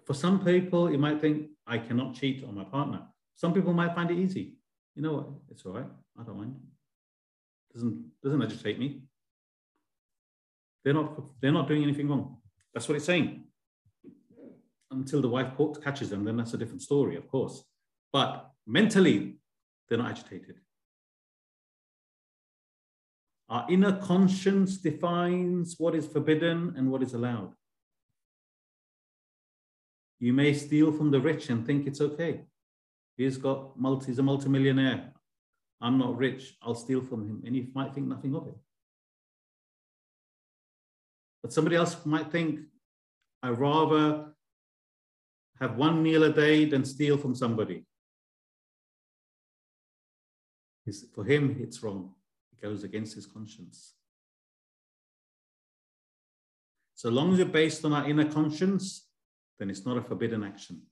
[0.06, 3.02] For some people, you might think, I cannot cheat on my partner.
[3.36, 4.54] Some people might find it easy.
[4.94, 5.26] You know what?
[5.50, 5.86] It's all right.
[6.18, 6.56] I don't mind.
[7.72, 9.02] Doesn't doesn't agitate me.
[10.84, 12.36] They're not they're not doing anything wrong.
[12.72, 13.44] That's what it's saying.
[14.90, 15.48] Until the wife
[15.82, 17.64] catches them, then that's a different story, of course.
[18.12, 19.38] But mentally,
[19.88, 20.60] they're not agitated.
[23.48, 27.54] Our inner conscience defines what is forbidden and what is allowed.
[30.24, 32.40] You may steal from the rich and think it's okay.
[33.18, 35.12] He's got multi, he's a multimillionaire.
[35.82, 36.56] I'm not rich.
[36.62, 37.42] I'll steal from him.
[37.44, 38.54] And you might think nothing of it.
[41.42, 42.60] But somebody else might think,
[43.42, 44.32] I rather
[45.60, 47.84] have one meal a day than steal from somebody.
[51.14, 52.14] For him, it's wrong.
[52.50, 53.92] It goes against his conscience.
[56.94, 59.03] So long as you're based on our inner conscience,
[59.58, 60.82] then it's not a forbidden action.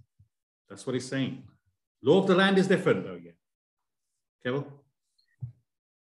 [0.68, 1.42] That's what he's saying.
[2.02, 3.32] Law of the land is different, though, yeah.
[4.42, 4.64] Kevin?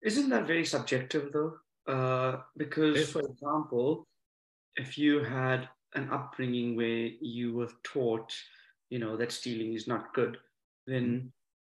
[0.01, 1.58] Isn't that very subjective though?
[1.88, 3.10] Uh, because, Yes.
[3.12, 4.08] for example,
[4.76, 8.34] if you had an upbringing where you were taught,
[8.89, 10.38] you know, that stealing is not good,
[10.88, 11.32] then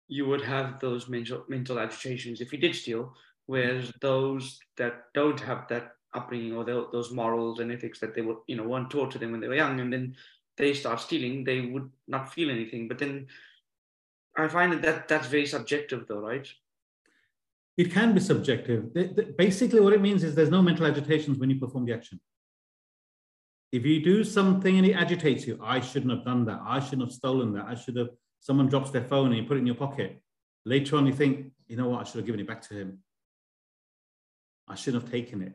[0.09, 3.15] you would have those mental mental agitations if you did steal.
[3.47, 8.23] Whereas those that don't have that upbringing or tho- those morals and ethics that they
[8.23, 10.17] were, you know, weren't taught to them when they were young, and then
[10.57, 12.89] they start stealing, they would not feel anything.
[12.89, 13.27] But then
[14.37, 16.49] I find that, that that's very subjective though, right?
[17.77, 18.95] It can be subjective.
[19.37, 22.21] Basically, what it means is there's no mental agitations when you perform the action.
[23.73, 26.61] If you do something and it agitates you, I shouldn't have done that.
[26.65, 27.67] I shouldn't have stolen that.
[27.67, 30.23] I should have, someone drops their phone and you put it in your pocket.
[30.65, 32.99] Later on, you think, you know what, I should have given it back to him.
[34.69, 35.55] I shouldn't have taken it.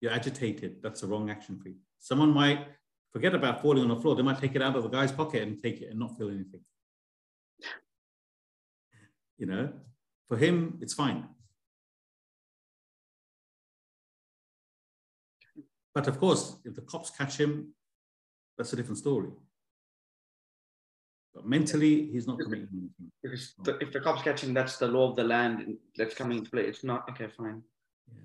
[0.00, 0.76] You're agitated.
[0.82, 1.76] That's the wrong action for you.
[1.98, 2.66] Someone might
[3.12, 4.14] forget about falling on the floor.
[4.14, 6.28] They might take it out of the guy's pocket and take it and not feel
[6.28, 6.60] anything.
[9.38, 9.72] You know,
[10.28, 11.28] for him, it's fine.
[15.94, 17.74] But of course, if the cops catch him,
[18.56, 19.30] that's a different story.
[21.34, 23.12] But mentally, he's not committing anything.
[23.22, 26.38] Because the, if the cops catch him, that's the law of the land that's coming
[26.38, 26.62] into play.
[26.62, 27.62] It's not okay, fine.
[28.08, 28.20] Yeah.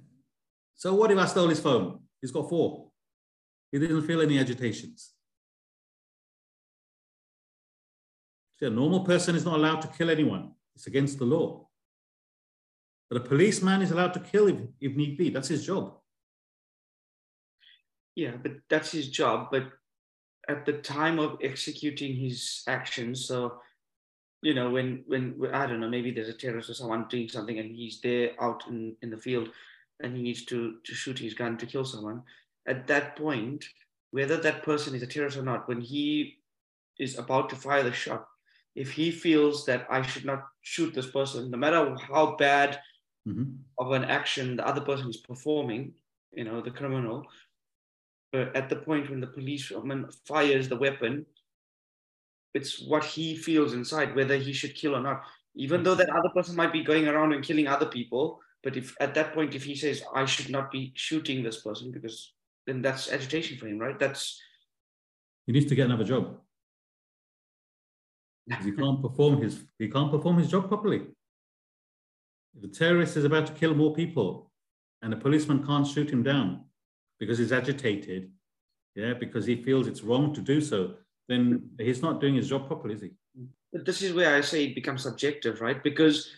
[0.76, 2.00] So what if I stole his phone?
[2.22, 2.90] He's got four.
[3.74, 5.14] He didn't feel any agitations.
[8.60, 10.52] See, a normal person is not allowed to kill anyone.
[10.76, 11.68] It's against the law.
[13.10, 15.32] But a policeman is allowed to kill if, if need be.
[15.32, 15.98] That's his job.
[18.16, 19.48] Yeah, but that's his job.
[19.52, 19.64] But
[20.48, 23.60] at the time of executing his actions, so
[24.44, 27.58] you know, when when I don't know, maybe there's a terrorist or someone doing something,
[27.58, 29.50] and he's there out in in the field,
[30.04, 32.22] and he needs to to shoot his gun to kill someone.
[32.66, 33.66] At that point,
[34.12, 36.40] whether that person is a terrorist or not, when he
[37.00, 38.28] is about to fire the shot,
[38.76, 42.82] if he feels that I should not shoot this person, no matter how bad
[43.28, 43.60] Mhm.
[43.78, 45.96] of an action the other person is performing,
[46.32, 47.26] you know, the criminal,
[48.34, 51.26] at the point when the policeman fires the weapon,
[52.54, 55.24] it's what he feels inside, whether he should kill or not.
[55.56, 58.96] Even though that other person might be going around and killing other people, but if
[59.00, 62.33] at that point, if he says, I should not be shooting this person, because
[62.66, 64.00] then that's agitation for him, right?
[64.00, 64.40] That's
[65.46, 66.40] He needs to get another job.
[68.64, 71.02] He can't perform his he can't perform his job properly.
[72.56, 74.52] If a terrorist is about to kill more people
[75.02, 76.66] and a policeman can't shoot him down
[77.20, 78.32] because he's agitated,
[78.96, 80.96] yeah, because he feels it's wrong to do so,
[81.28, 83.12] then he's not doing his job properly, is he?
[83.72, 85.82] But this is where I say it becomes subjective, right?
[85.82, 86.30] Because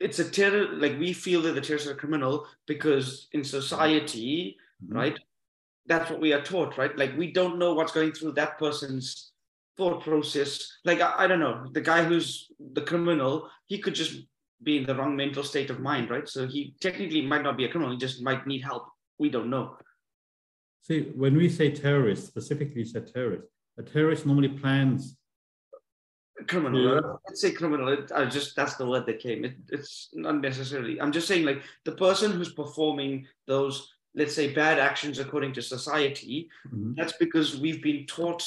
[0.00, 4.56] it's a terror, like we feel that the terrorists are criminal because in society,
[4.86, 4.94] Mhm.
[4.94, 5.18] right?
[5.86, 6.96] That's what we are taught, right?
[6.96, 9.32] Like we don't know what's going through that person's
[9.76, 10.78] thought process.
[10.84, 14.14] Like I, I don't know, the guy who's the criminal, he could just
[14.62, 16.28] be in the wrong mental state of mind, right?
[16.28, 18.88] So he technically might not be a criminal, he just might need help.
[19.18, 19.76] We don't know.
[20.82, 25.16] See, when we say terrorist, specifically said terrorist, a terrorist normally plans
[26.48, 26.94] criminal.
[26.94, 27.00] Yeah.
[27.26, 27.88] Let's say criminal.
[27.88, 29.44] It, I just that's the word that came.
[29.44, 31.00] It, it's not necessarily.
[31.00, 35.62] I'm just saying like the person who's performing those, let's say, bad actions according to
[35.62, 36.48] society.
[36.68, 36.96] Mhm.
[36.96, 38.44] That's because we've been taught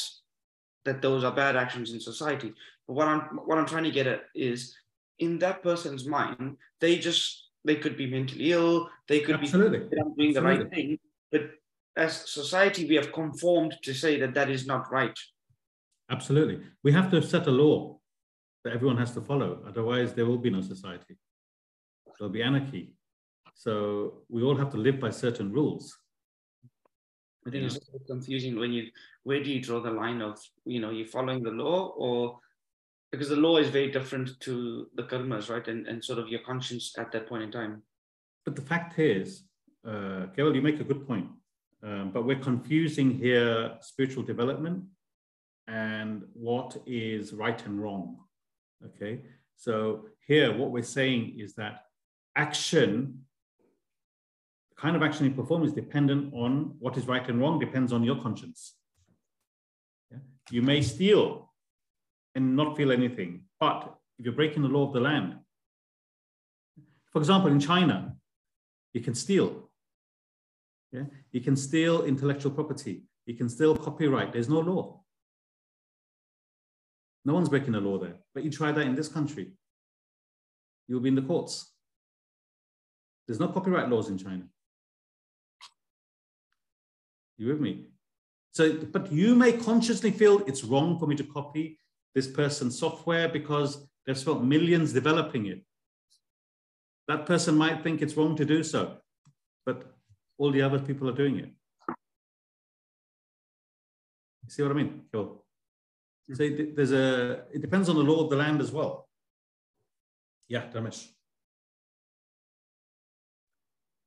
[0.85, 2.53] that those are bad actions in society.
[2.87, 4.75] But what I'm what I'm trying to get at is,
[5.19, 8.89] in that person's mind, they just they could be mentally ill.
[9.07, 9.79] They could Absolutely.
[9.79, 10.99] be doing the right thing.
[11.31, 11.51] But
[11.97, 15.17] as society, we have conformed to say that that is not right.
[16.11, 16.63] Absolutely.
[16.83, 17.99] We have to set a law
[18.63, 19.63] that everyone has to follow.
[19.65, 21.17] Otherwise, there will be no society.
[22.19, 22.94] There'll be anarchy.
[23.55, 25.97] So we all have to live by certain rules.
[27.47, 28.89] I think it's confusing when you
[29.23, 32.39] where do you draw the line of you know you're following the law or
[33.11, 35.67] because the law is very different to the karmas, right?
[35.67, 37.83] And and sort of your conscience at that point in time.
[38.45, 39.43] But the fact is,
[39.87, 41.27] uh, you make a good point.
[41.83, 44.83] Um, but we're confusing here spiritual development
[45.67, 48.17] and what is right and wrong.
[48.83, 49.21] Okay,
[49.55, 51.85] so here what we're saying is that
[52.35, 53.24] action,
[54.85, 58.03] kind of action you perform is dependent on what is right and wrong, depends on
[58.03, 58.75] your conscience.
[60.11, 60.19] Yeah?
[60.51, 61.51] You may steal
[62.35, 65.39] and not feel anything, but if you're breaking the law of the land,
[67.11, 68.15] for example, in China,
[68.93, 69.71] you can steal.
[70.91, 71.05] Yeah?
[71.31, 73.05] You can steal intellectual property.
[73.25, 74.33] You can steal copyright.
[74.33, 75.01] There's no law.
[77.23, 78.17] No one's breaking the law there.
[78.35, 79.53] But you try that in this country,
[80.87, 81.71] you'll be in the courts.
[83.25, 84.43] There's no copyright laws in China.
[87.37, 87.87] You with me?
[88.51, 91.79] So, but you may consciously feel it's wrong for me to copy
[92.13, 95.61] this person's software because they've spent millions developing it.
[97.07, 98.97] That person might think it's wrong to do so,
[99.65, 99.93] but
[100.37, 101.49] all the other people are doing it.
[104.43, 105.01] You see what I mean?
[105.11, 105.43] Cool.
[106.27, 106.35] Hmm.
[106.35, 109.09] So there's a, it depends on the law of the land as well.
[110.47, 111.07] Yeah, Ramesh.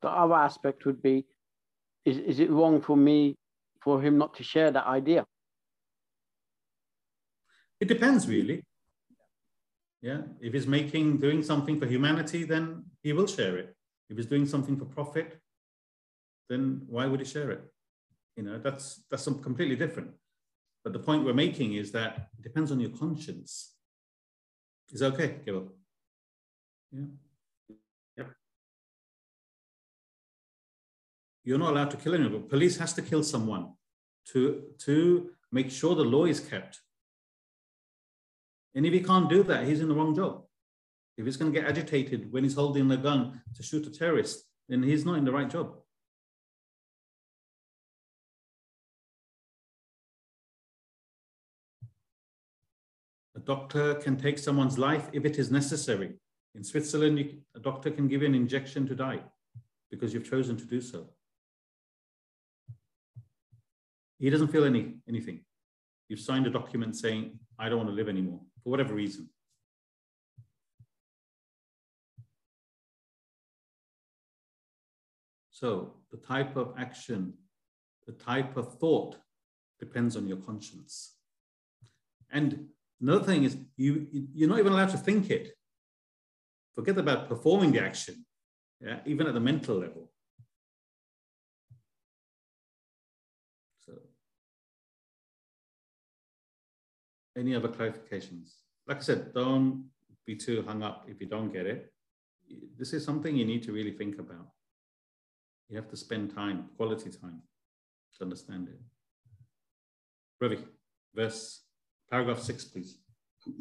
[0.00, 1.26] The other aspect would be,
[2.08, 3.36] is, is it wrong for me,
[3.80, 5.26] for him not to share that idea?
[7.80, 8.64] It depends really.
[10.00, 13.74] Yeah, if he's making, doing something for humanity, then he will share it.
[14.08, 15.40] If he's doing something for profit,
[16.48, 17.62] then why would he share it?
[18.36, 20.10] You know, that's that's some completely different.
[20.84, 23.74] But the point we're making is that it depends on your conscience.
[24.90, 25.72] Is okay, Gil?
[26.92, 27.06] Yeah.
[31.48, 33.72] You're not allowed to kill anyone, but police has to kill someone
[34.32, 36.78] to, to make sure the law is kept.
[38.74, 40.44] And if he can't do that, he's in the wrong job.
[41.16, 44.44] If he's going to get agitated when he's holding a gun to shoot a terrorist,
[44.68, 45.74] then he's not in the right job.
[53.34, 56.12] A doctor can take someone's life if it is necessary.
[56.54, 59.20] In Switzerland, you, a doctor can give you an injection to die
[59.90, 61.08] because you've chosen to do so.
[64.18, 65.40] He doesn't feel any, anything.
[66.08, 69.28] You've signed a document saying, I don't want to live anymore, for whatever reason.
[75.50, 77.34] So the type of action,
[78.06, 79.16] the type of thought
[79.78, 81.14] depends on your conscience.
[82.30, 82.68] And
[83.00, 85.52] Another thing is you, you're not even allowed to think it.
[86.74, 88.24] Forget about performing the action,
[88.80, 90.10] yeah, even at the mental level.
[97.38, 98.54] Any other clarifications?
[98.86, 99.84] Like I said, don't
[100.26, 101.92] be too hung up if you don't get it.
[102.78, 104.48] This is something you need to really think about.
[105.68, 107.42] You have to spend time, quality time,
[108.16, 108.80] to understand it.
[110.40, 110.58] Ravi,
[111.14, 111.62] verse
[112.10, 112.98] Paragraph six, please.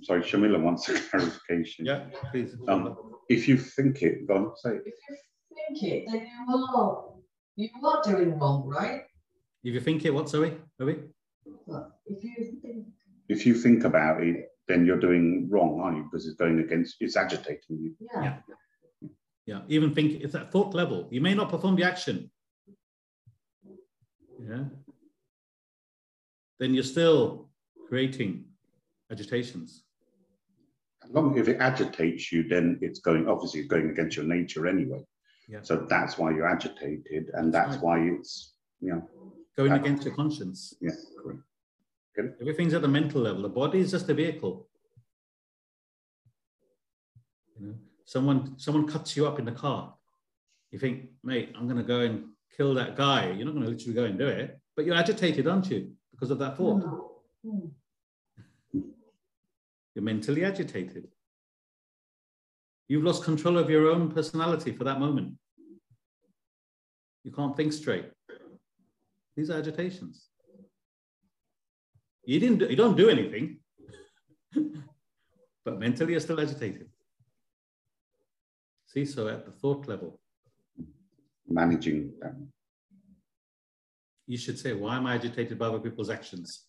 [0.03, 1.86] Sorry, Shamila wants a clarification.
[1.86, 2.55] Yeah, please.
[2.67, 2.95] Um,
[3.30, 4.84] if you think it, go on, say it.
[4.86, 5.17] If you
[5.55, 7.03] think it, then you are,
[7.55, 9.01] you are doing wrong, right?
[9.63, 10.99] If you think it, what, sorry, Ravi?
[12.05, 12.86] If you think...
[13.30, 16.03] If you think about it, then you're doing wrong, aren't you?
[16.03, 17.95] Because it's going against, it's agitating you.
[17.99, 18.23] Yeah.
[18.23, 18.57] yeah.
[19.45, 21.07] Yeah, even think it's at thought level.
[21.09, 22.30] You may not perform the action.
[24.45, 24.65] Yeah.
[26.59, 27.49] Then you're still
[27.88, 28.43] creating
[29.09, 29.84] agitations.
[31.03, 34.67] As long if it agitates you, then it's going obviously it's going against your nature
[34.67, 35.05] anyway.
[35.47, 35.59] Yeah.
[35.61, 37.84] So that's why you're agitated, and that's right.
[37.84, 39.09] why it's you know
[39.55, 40.73] going against your conscience.
[40.82, 40.91] Yeah,
[41.23, 41.39] correct.
[42.18, 42.34] Good.
[42.41, 43.43] Everything's at the mental level.
[43.43, 44.68] The body is just a vehicle.
[47.59, 49.93] You know, someone someone cuts you up in the car.
[50.72, 53.28] You think, mate, I'm going to go and kill that guy.
[53.32, 56.32] You're not going to literally go and do it, but you're agitated, aren't you, because
[56.32, 56.84] of that thought?
[59.93, 61.07] You're mentally agitated.
[62.88, 65.34] You've lost control of your own personality for that moment.
[67.24, 68.05] You can't think straight.
[69.36, 70.28] These are agitations.
[72.28, 72.57] You didn't.
[72.57, 73.59] Do, you don't do anything,
[75.63, 76.89] but mentally you're still agitated.
[78.88, 80.19] See, so at the thought level,
[81.47, 82.51] managing them.
[84.25, 86.65] You should say, "Why am I agitated by other people's actions?"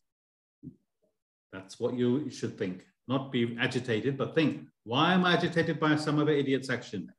[1.52, 2.86] That's what you should think.
[3.08, 7.10] Not be agitated, but think, why am I agitated by some other idiot's action?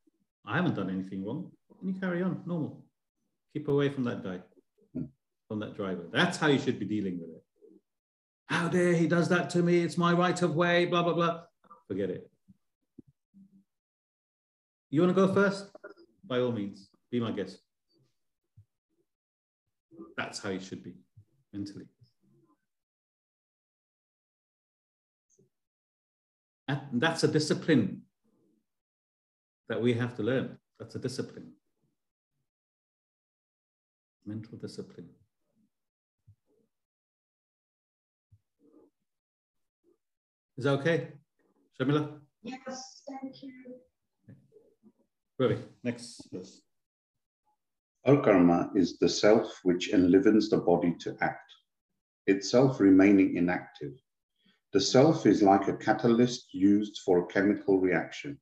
[0.45, 1.51] I haven't done anything wrong.
[1.81, 2.85] And you carry on, normal.
[3.53, 4.39] Keep away from that guy,
[4.93, 5.05] hmm.
[5.47, 6.05] from that driver.
[6.13, 7.43] That's how you should be dealing with it.
[8.49, 9.83] How dare he does that to me?
[9.83, 11.41] It's my right of way, blah, blah, blah.
[11.87, 12.29] Forget it.
[14.89, 15.67] You want to go first?
[16.25, 17.59] By all means, be my guest.
[20.17, 20.95] That's how you should be
[21.53, 21.85] mentally.
[26.67, 28.01] And that's a discipline
[29.69, 30.57] that we have to learn.
[30.79, 31.53] That's a discipline.
[34.25, 35.09] Mental discipline.
[40.59, 41.07] Is that okay?
[41.79, 42.19] Shamila?
[42.43, 43.53] Yes, thank you.
[45.39, 46.59] Ravi, next verse.
[48.05, 51.49] karma is the self which enlivens the body to act,
[52.27, 53.93] itself remaining inactive.
[54.73, 58.37] The self is like a catalyst used for a chemical reaction.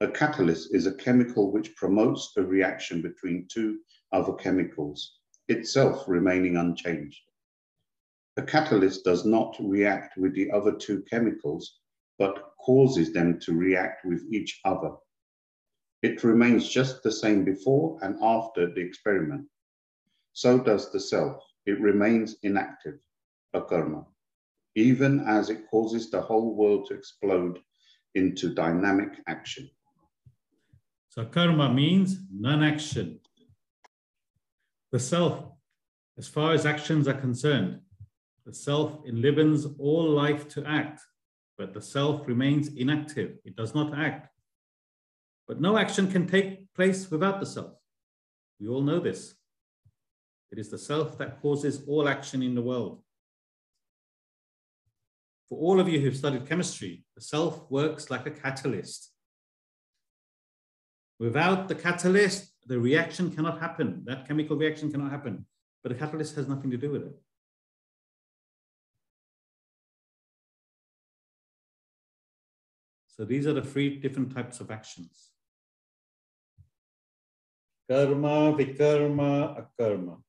[0.00, 3.78] A catalyst is a chemical which promotes a reaction between two
[4.12, 7.22] other chemicals, itself remaining unchanged.
[8.40, 11.80] A catalyst does not react with the other two chemicals,
[12.18, 14.92] but causes them to react with each other.
[16.02, 19.46] It remains just the same before and after the experiment.
[20.32, 21.42] So does the self.
[21.66, 22.98] It remains inactive,
[23.54, 24.06] akarma,
[24.74, 27.58] even as it causes the whole world to explode
[28.14, 29.68] into dynamic action.
[31.10, 33.20] So karma means non-action.
[34.92, 35.44] The self,
[36.16, 37.82] as far as actions are concerned,
[38.44, 41.02] the self enlivens all life to act,
[41.58, 43.38] but the self remains inactive.
[43.44, 44.28] It does not act.
[45.46, 47.72] But no action can take place without the self.
[48.60, 49.34] We all know this.
[50.52, 53.02] It is the self that causes all action in the world.
[55.48, 59.12] For all of you who've studied chemistry, the self works like a catalyst.
[61.18, 64.02] Without the catalyst, the reaction cannot happen.
[64.06, 65.44] That chemical reaction cannot happen.
[65.82, 67.20] But the catalyst has nothing to do with it.
[73.20, 75.28] So these are the three different types of actions.
[77.86, 80.22] Karma, vikarma, akarma.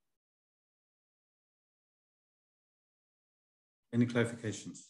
[3.94, 4.88] Any clarifications?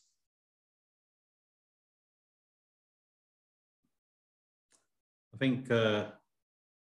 [5.36, 6.06] I think uh,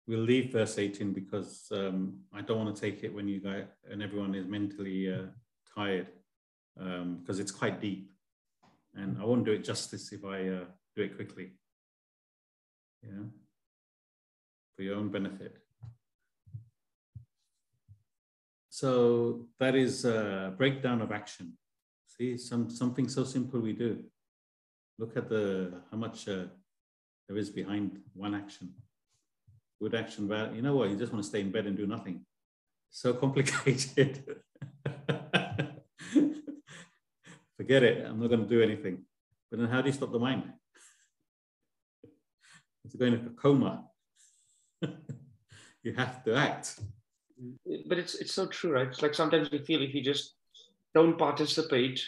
[0.05, 3.65] we'll leave verse 18 because um, I don't want to take it when you guys
[3.89, 5.25] and everyone is mentally uh,
[5.75, 6.09] tired
[6.75, 8.11] because um, it's quite deep.
[8.93, 10.65] And I won't do it justice if I uh,
[10.95, 11.51] do it quickly.
[13.03, 13.25] Yeah,
[14.75, 15.57] for your own benefit.
[18.69, 21.57] So that is a breakdown of action.
[22.07, 24.03] See, some something so simple we do.
[24.97, 26.45] Look at the how much uh,
[27.27, 28.73] there is behind one action.
[29.81, 30.55] Good action, bad.
[30.55, 30.89] You know what?
[30.89, 32.25] You just want to stay in bed and do nothing.
[32.89, 34.23] So complicated.
[37.57, 38.05] Forget it.
[38.05, 39.05] I'm not going to do anything.
[39.51, 40.43] But then, how do you stop the mind?
[42.85, 43.85] It's going into a coma.
[45.83, 46.79] you have to act.
[47.87, 48.87] But it's it's so true, right?
[48.87, 50.35] It's like sometimes we feel if you just
[50.93, 52.01] don't participate,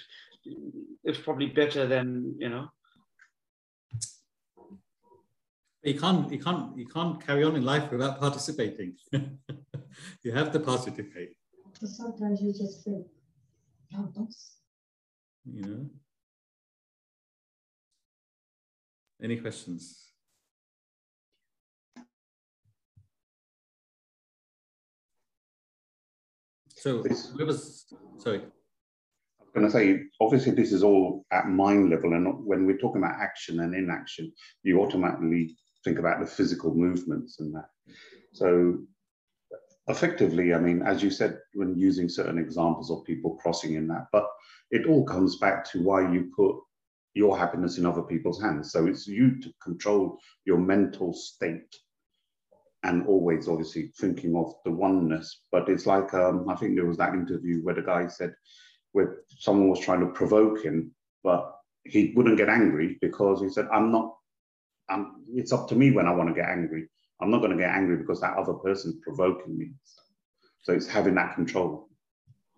[1.03, 2.69] it's probably better than you know.
[5.83, 8.95] You can't you can't you can't carry on in life without participating.
[10.23, 11.35] you have to participate.
[11.79, 13.05] But sometimes you just feel
[14.15, 14.57] that's
[15.45, 15.89] You know.
[19.23, 20.10] Any questions?
[26.81, 28.39] So This- whoever's sorry.
[28.39, 32.79] I was going to say, obviously, this is all at mind level, and when we're
[32.79, 37.69] talking about action and inaction, you automatically think about the physical movements and that.
[38.33, 38.79] So,
[39.89, 44.07] effectively, I mean, as you said, when using certain examples of people crossing in that,
[44.11, 44.27] but
[44.71, 46.55] it all comes back to why you put
[47.13, 48.71] your happiness in other people's hands.
[48.71, 51.75] So it's you to control your mental state
[52.83, 55.41] and always obviously thinking of the oneness.
[55.51, 58.33] But it's like um, I think there was that interview where the guy said
[58.93, 60.91] where someone was trying to provoke him,
[61.23, 61.53] but
[61.85, 64.15] he wouldn't get angry because he said, "I'm not.
[64.89, 66.87] I'm, it's up to me when I want to get angry.
[67.21, 69.71] I'm not going to get angry because that other person's provoking me."
[70.63, 71.89] So it's having that control.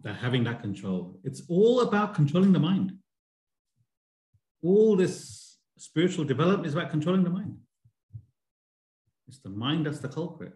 [0.02, 1.20] That having that control.
[1.24, 2.94] It's all about controlling the mind.
[4.62, 7.58] All this spiritual development is about controlling the mind.
[9.34, 10.54] It's the mind that's the culprit.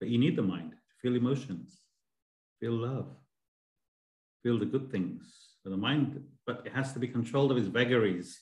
[0.00, 1.78] But you need the mind to feel emotions,
[2.58, 3.14] feel love,
[4.42, 5.32] feel the good things.
[5.62, 8.40] So the mind, but it has to be controlled of its vagaries.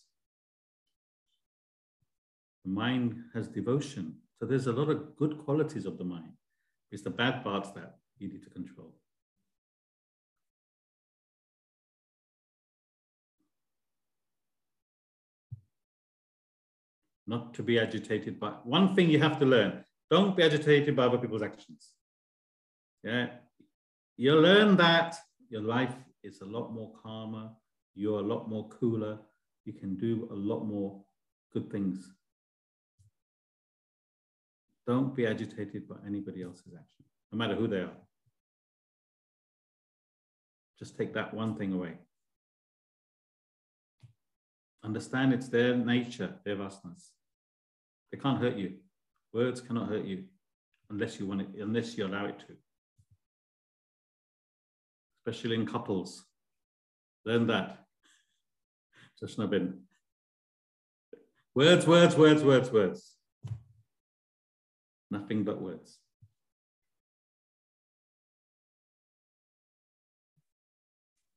[2.64, 4.16] The mind has devotion.
[4.38, 6.32] So there's a lot of good qualities of the mind.
[6.90, 8.94] It's the bad parts that you need to control.
[17.26, 21.04] Not to be agitated by one thing you have to learn don't be agitated by
[21.04, 21.92] other people's actions.
[23.02, 23.28] Yeah,
[24.16, 25.16] you learn that
[25.48, 27.50] your life is a lot more calmer,
[27.94, 29.18] you're a lot more cooler,
[29.64, 31.02] you can do a lot more
[31.52, 32.12] good things.
[34.86, 37.96] Don't be agitated by anybody else's action, no matter who they are.
[40.78, 41.94] Just take that one thing away.
[44.84, 47.08] Understand it's their nature, their vasanas.
[48.12, 48.74] They can't hurt you.
[49.32, 50.24] Words cannot hurt you
[50.90, 52.54] unless you want it, unless you allow it to.
[55.26, 56.26] Especially in couples.
[57.24, 57.78] Learn that.
[59.18, 59.80] Just no bin.
[61.54, 63.16] Words, words, words, words, words.
[65.10, 65.98] Nothing but words.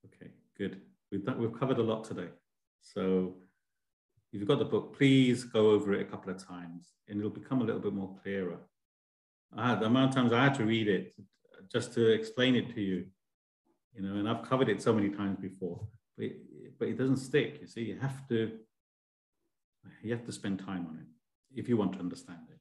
[0.05, 0.81] Okay, good.
[1.11, 2.27] We've, done, we've covered a lot today.
[2.97, 3.35] So
[4.33, 7.29] if you've got the book, please go over it a couple of times and it'll
[7.29, 8.57] become a little bit more clearer.
[9.55, 11.13] Had, the amount of times I had to read it
[11.71, 13.05] just to explain it to you,
[13.93, 15.79] you know, and I've covered it so many times before,
[16.17, 16.37] but it,
[16.79, 17.59] but it doesn't stick.
[17.61, 18.51] You see, you have to,
[20.01, 22.57] you have to spend time on it if you want to understand it.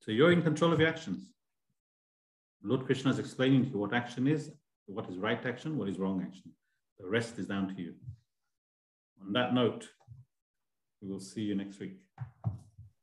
[0.00, 1.30] So you're in control of your actions.
[2.64, 4.50] Lord Krishna is explaining to you what action is,
[4.86, 6.50] what is right action, what is wrong action.
[6.98, 7.94] The rest is down to you.
[9.26, 9.88] On that note,
[11.00, 11.98] we will see you next week.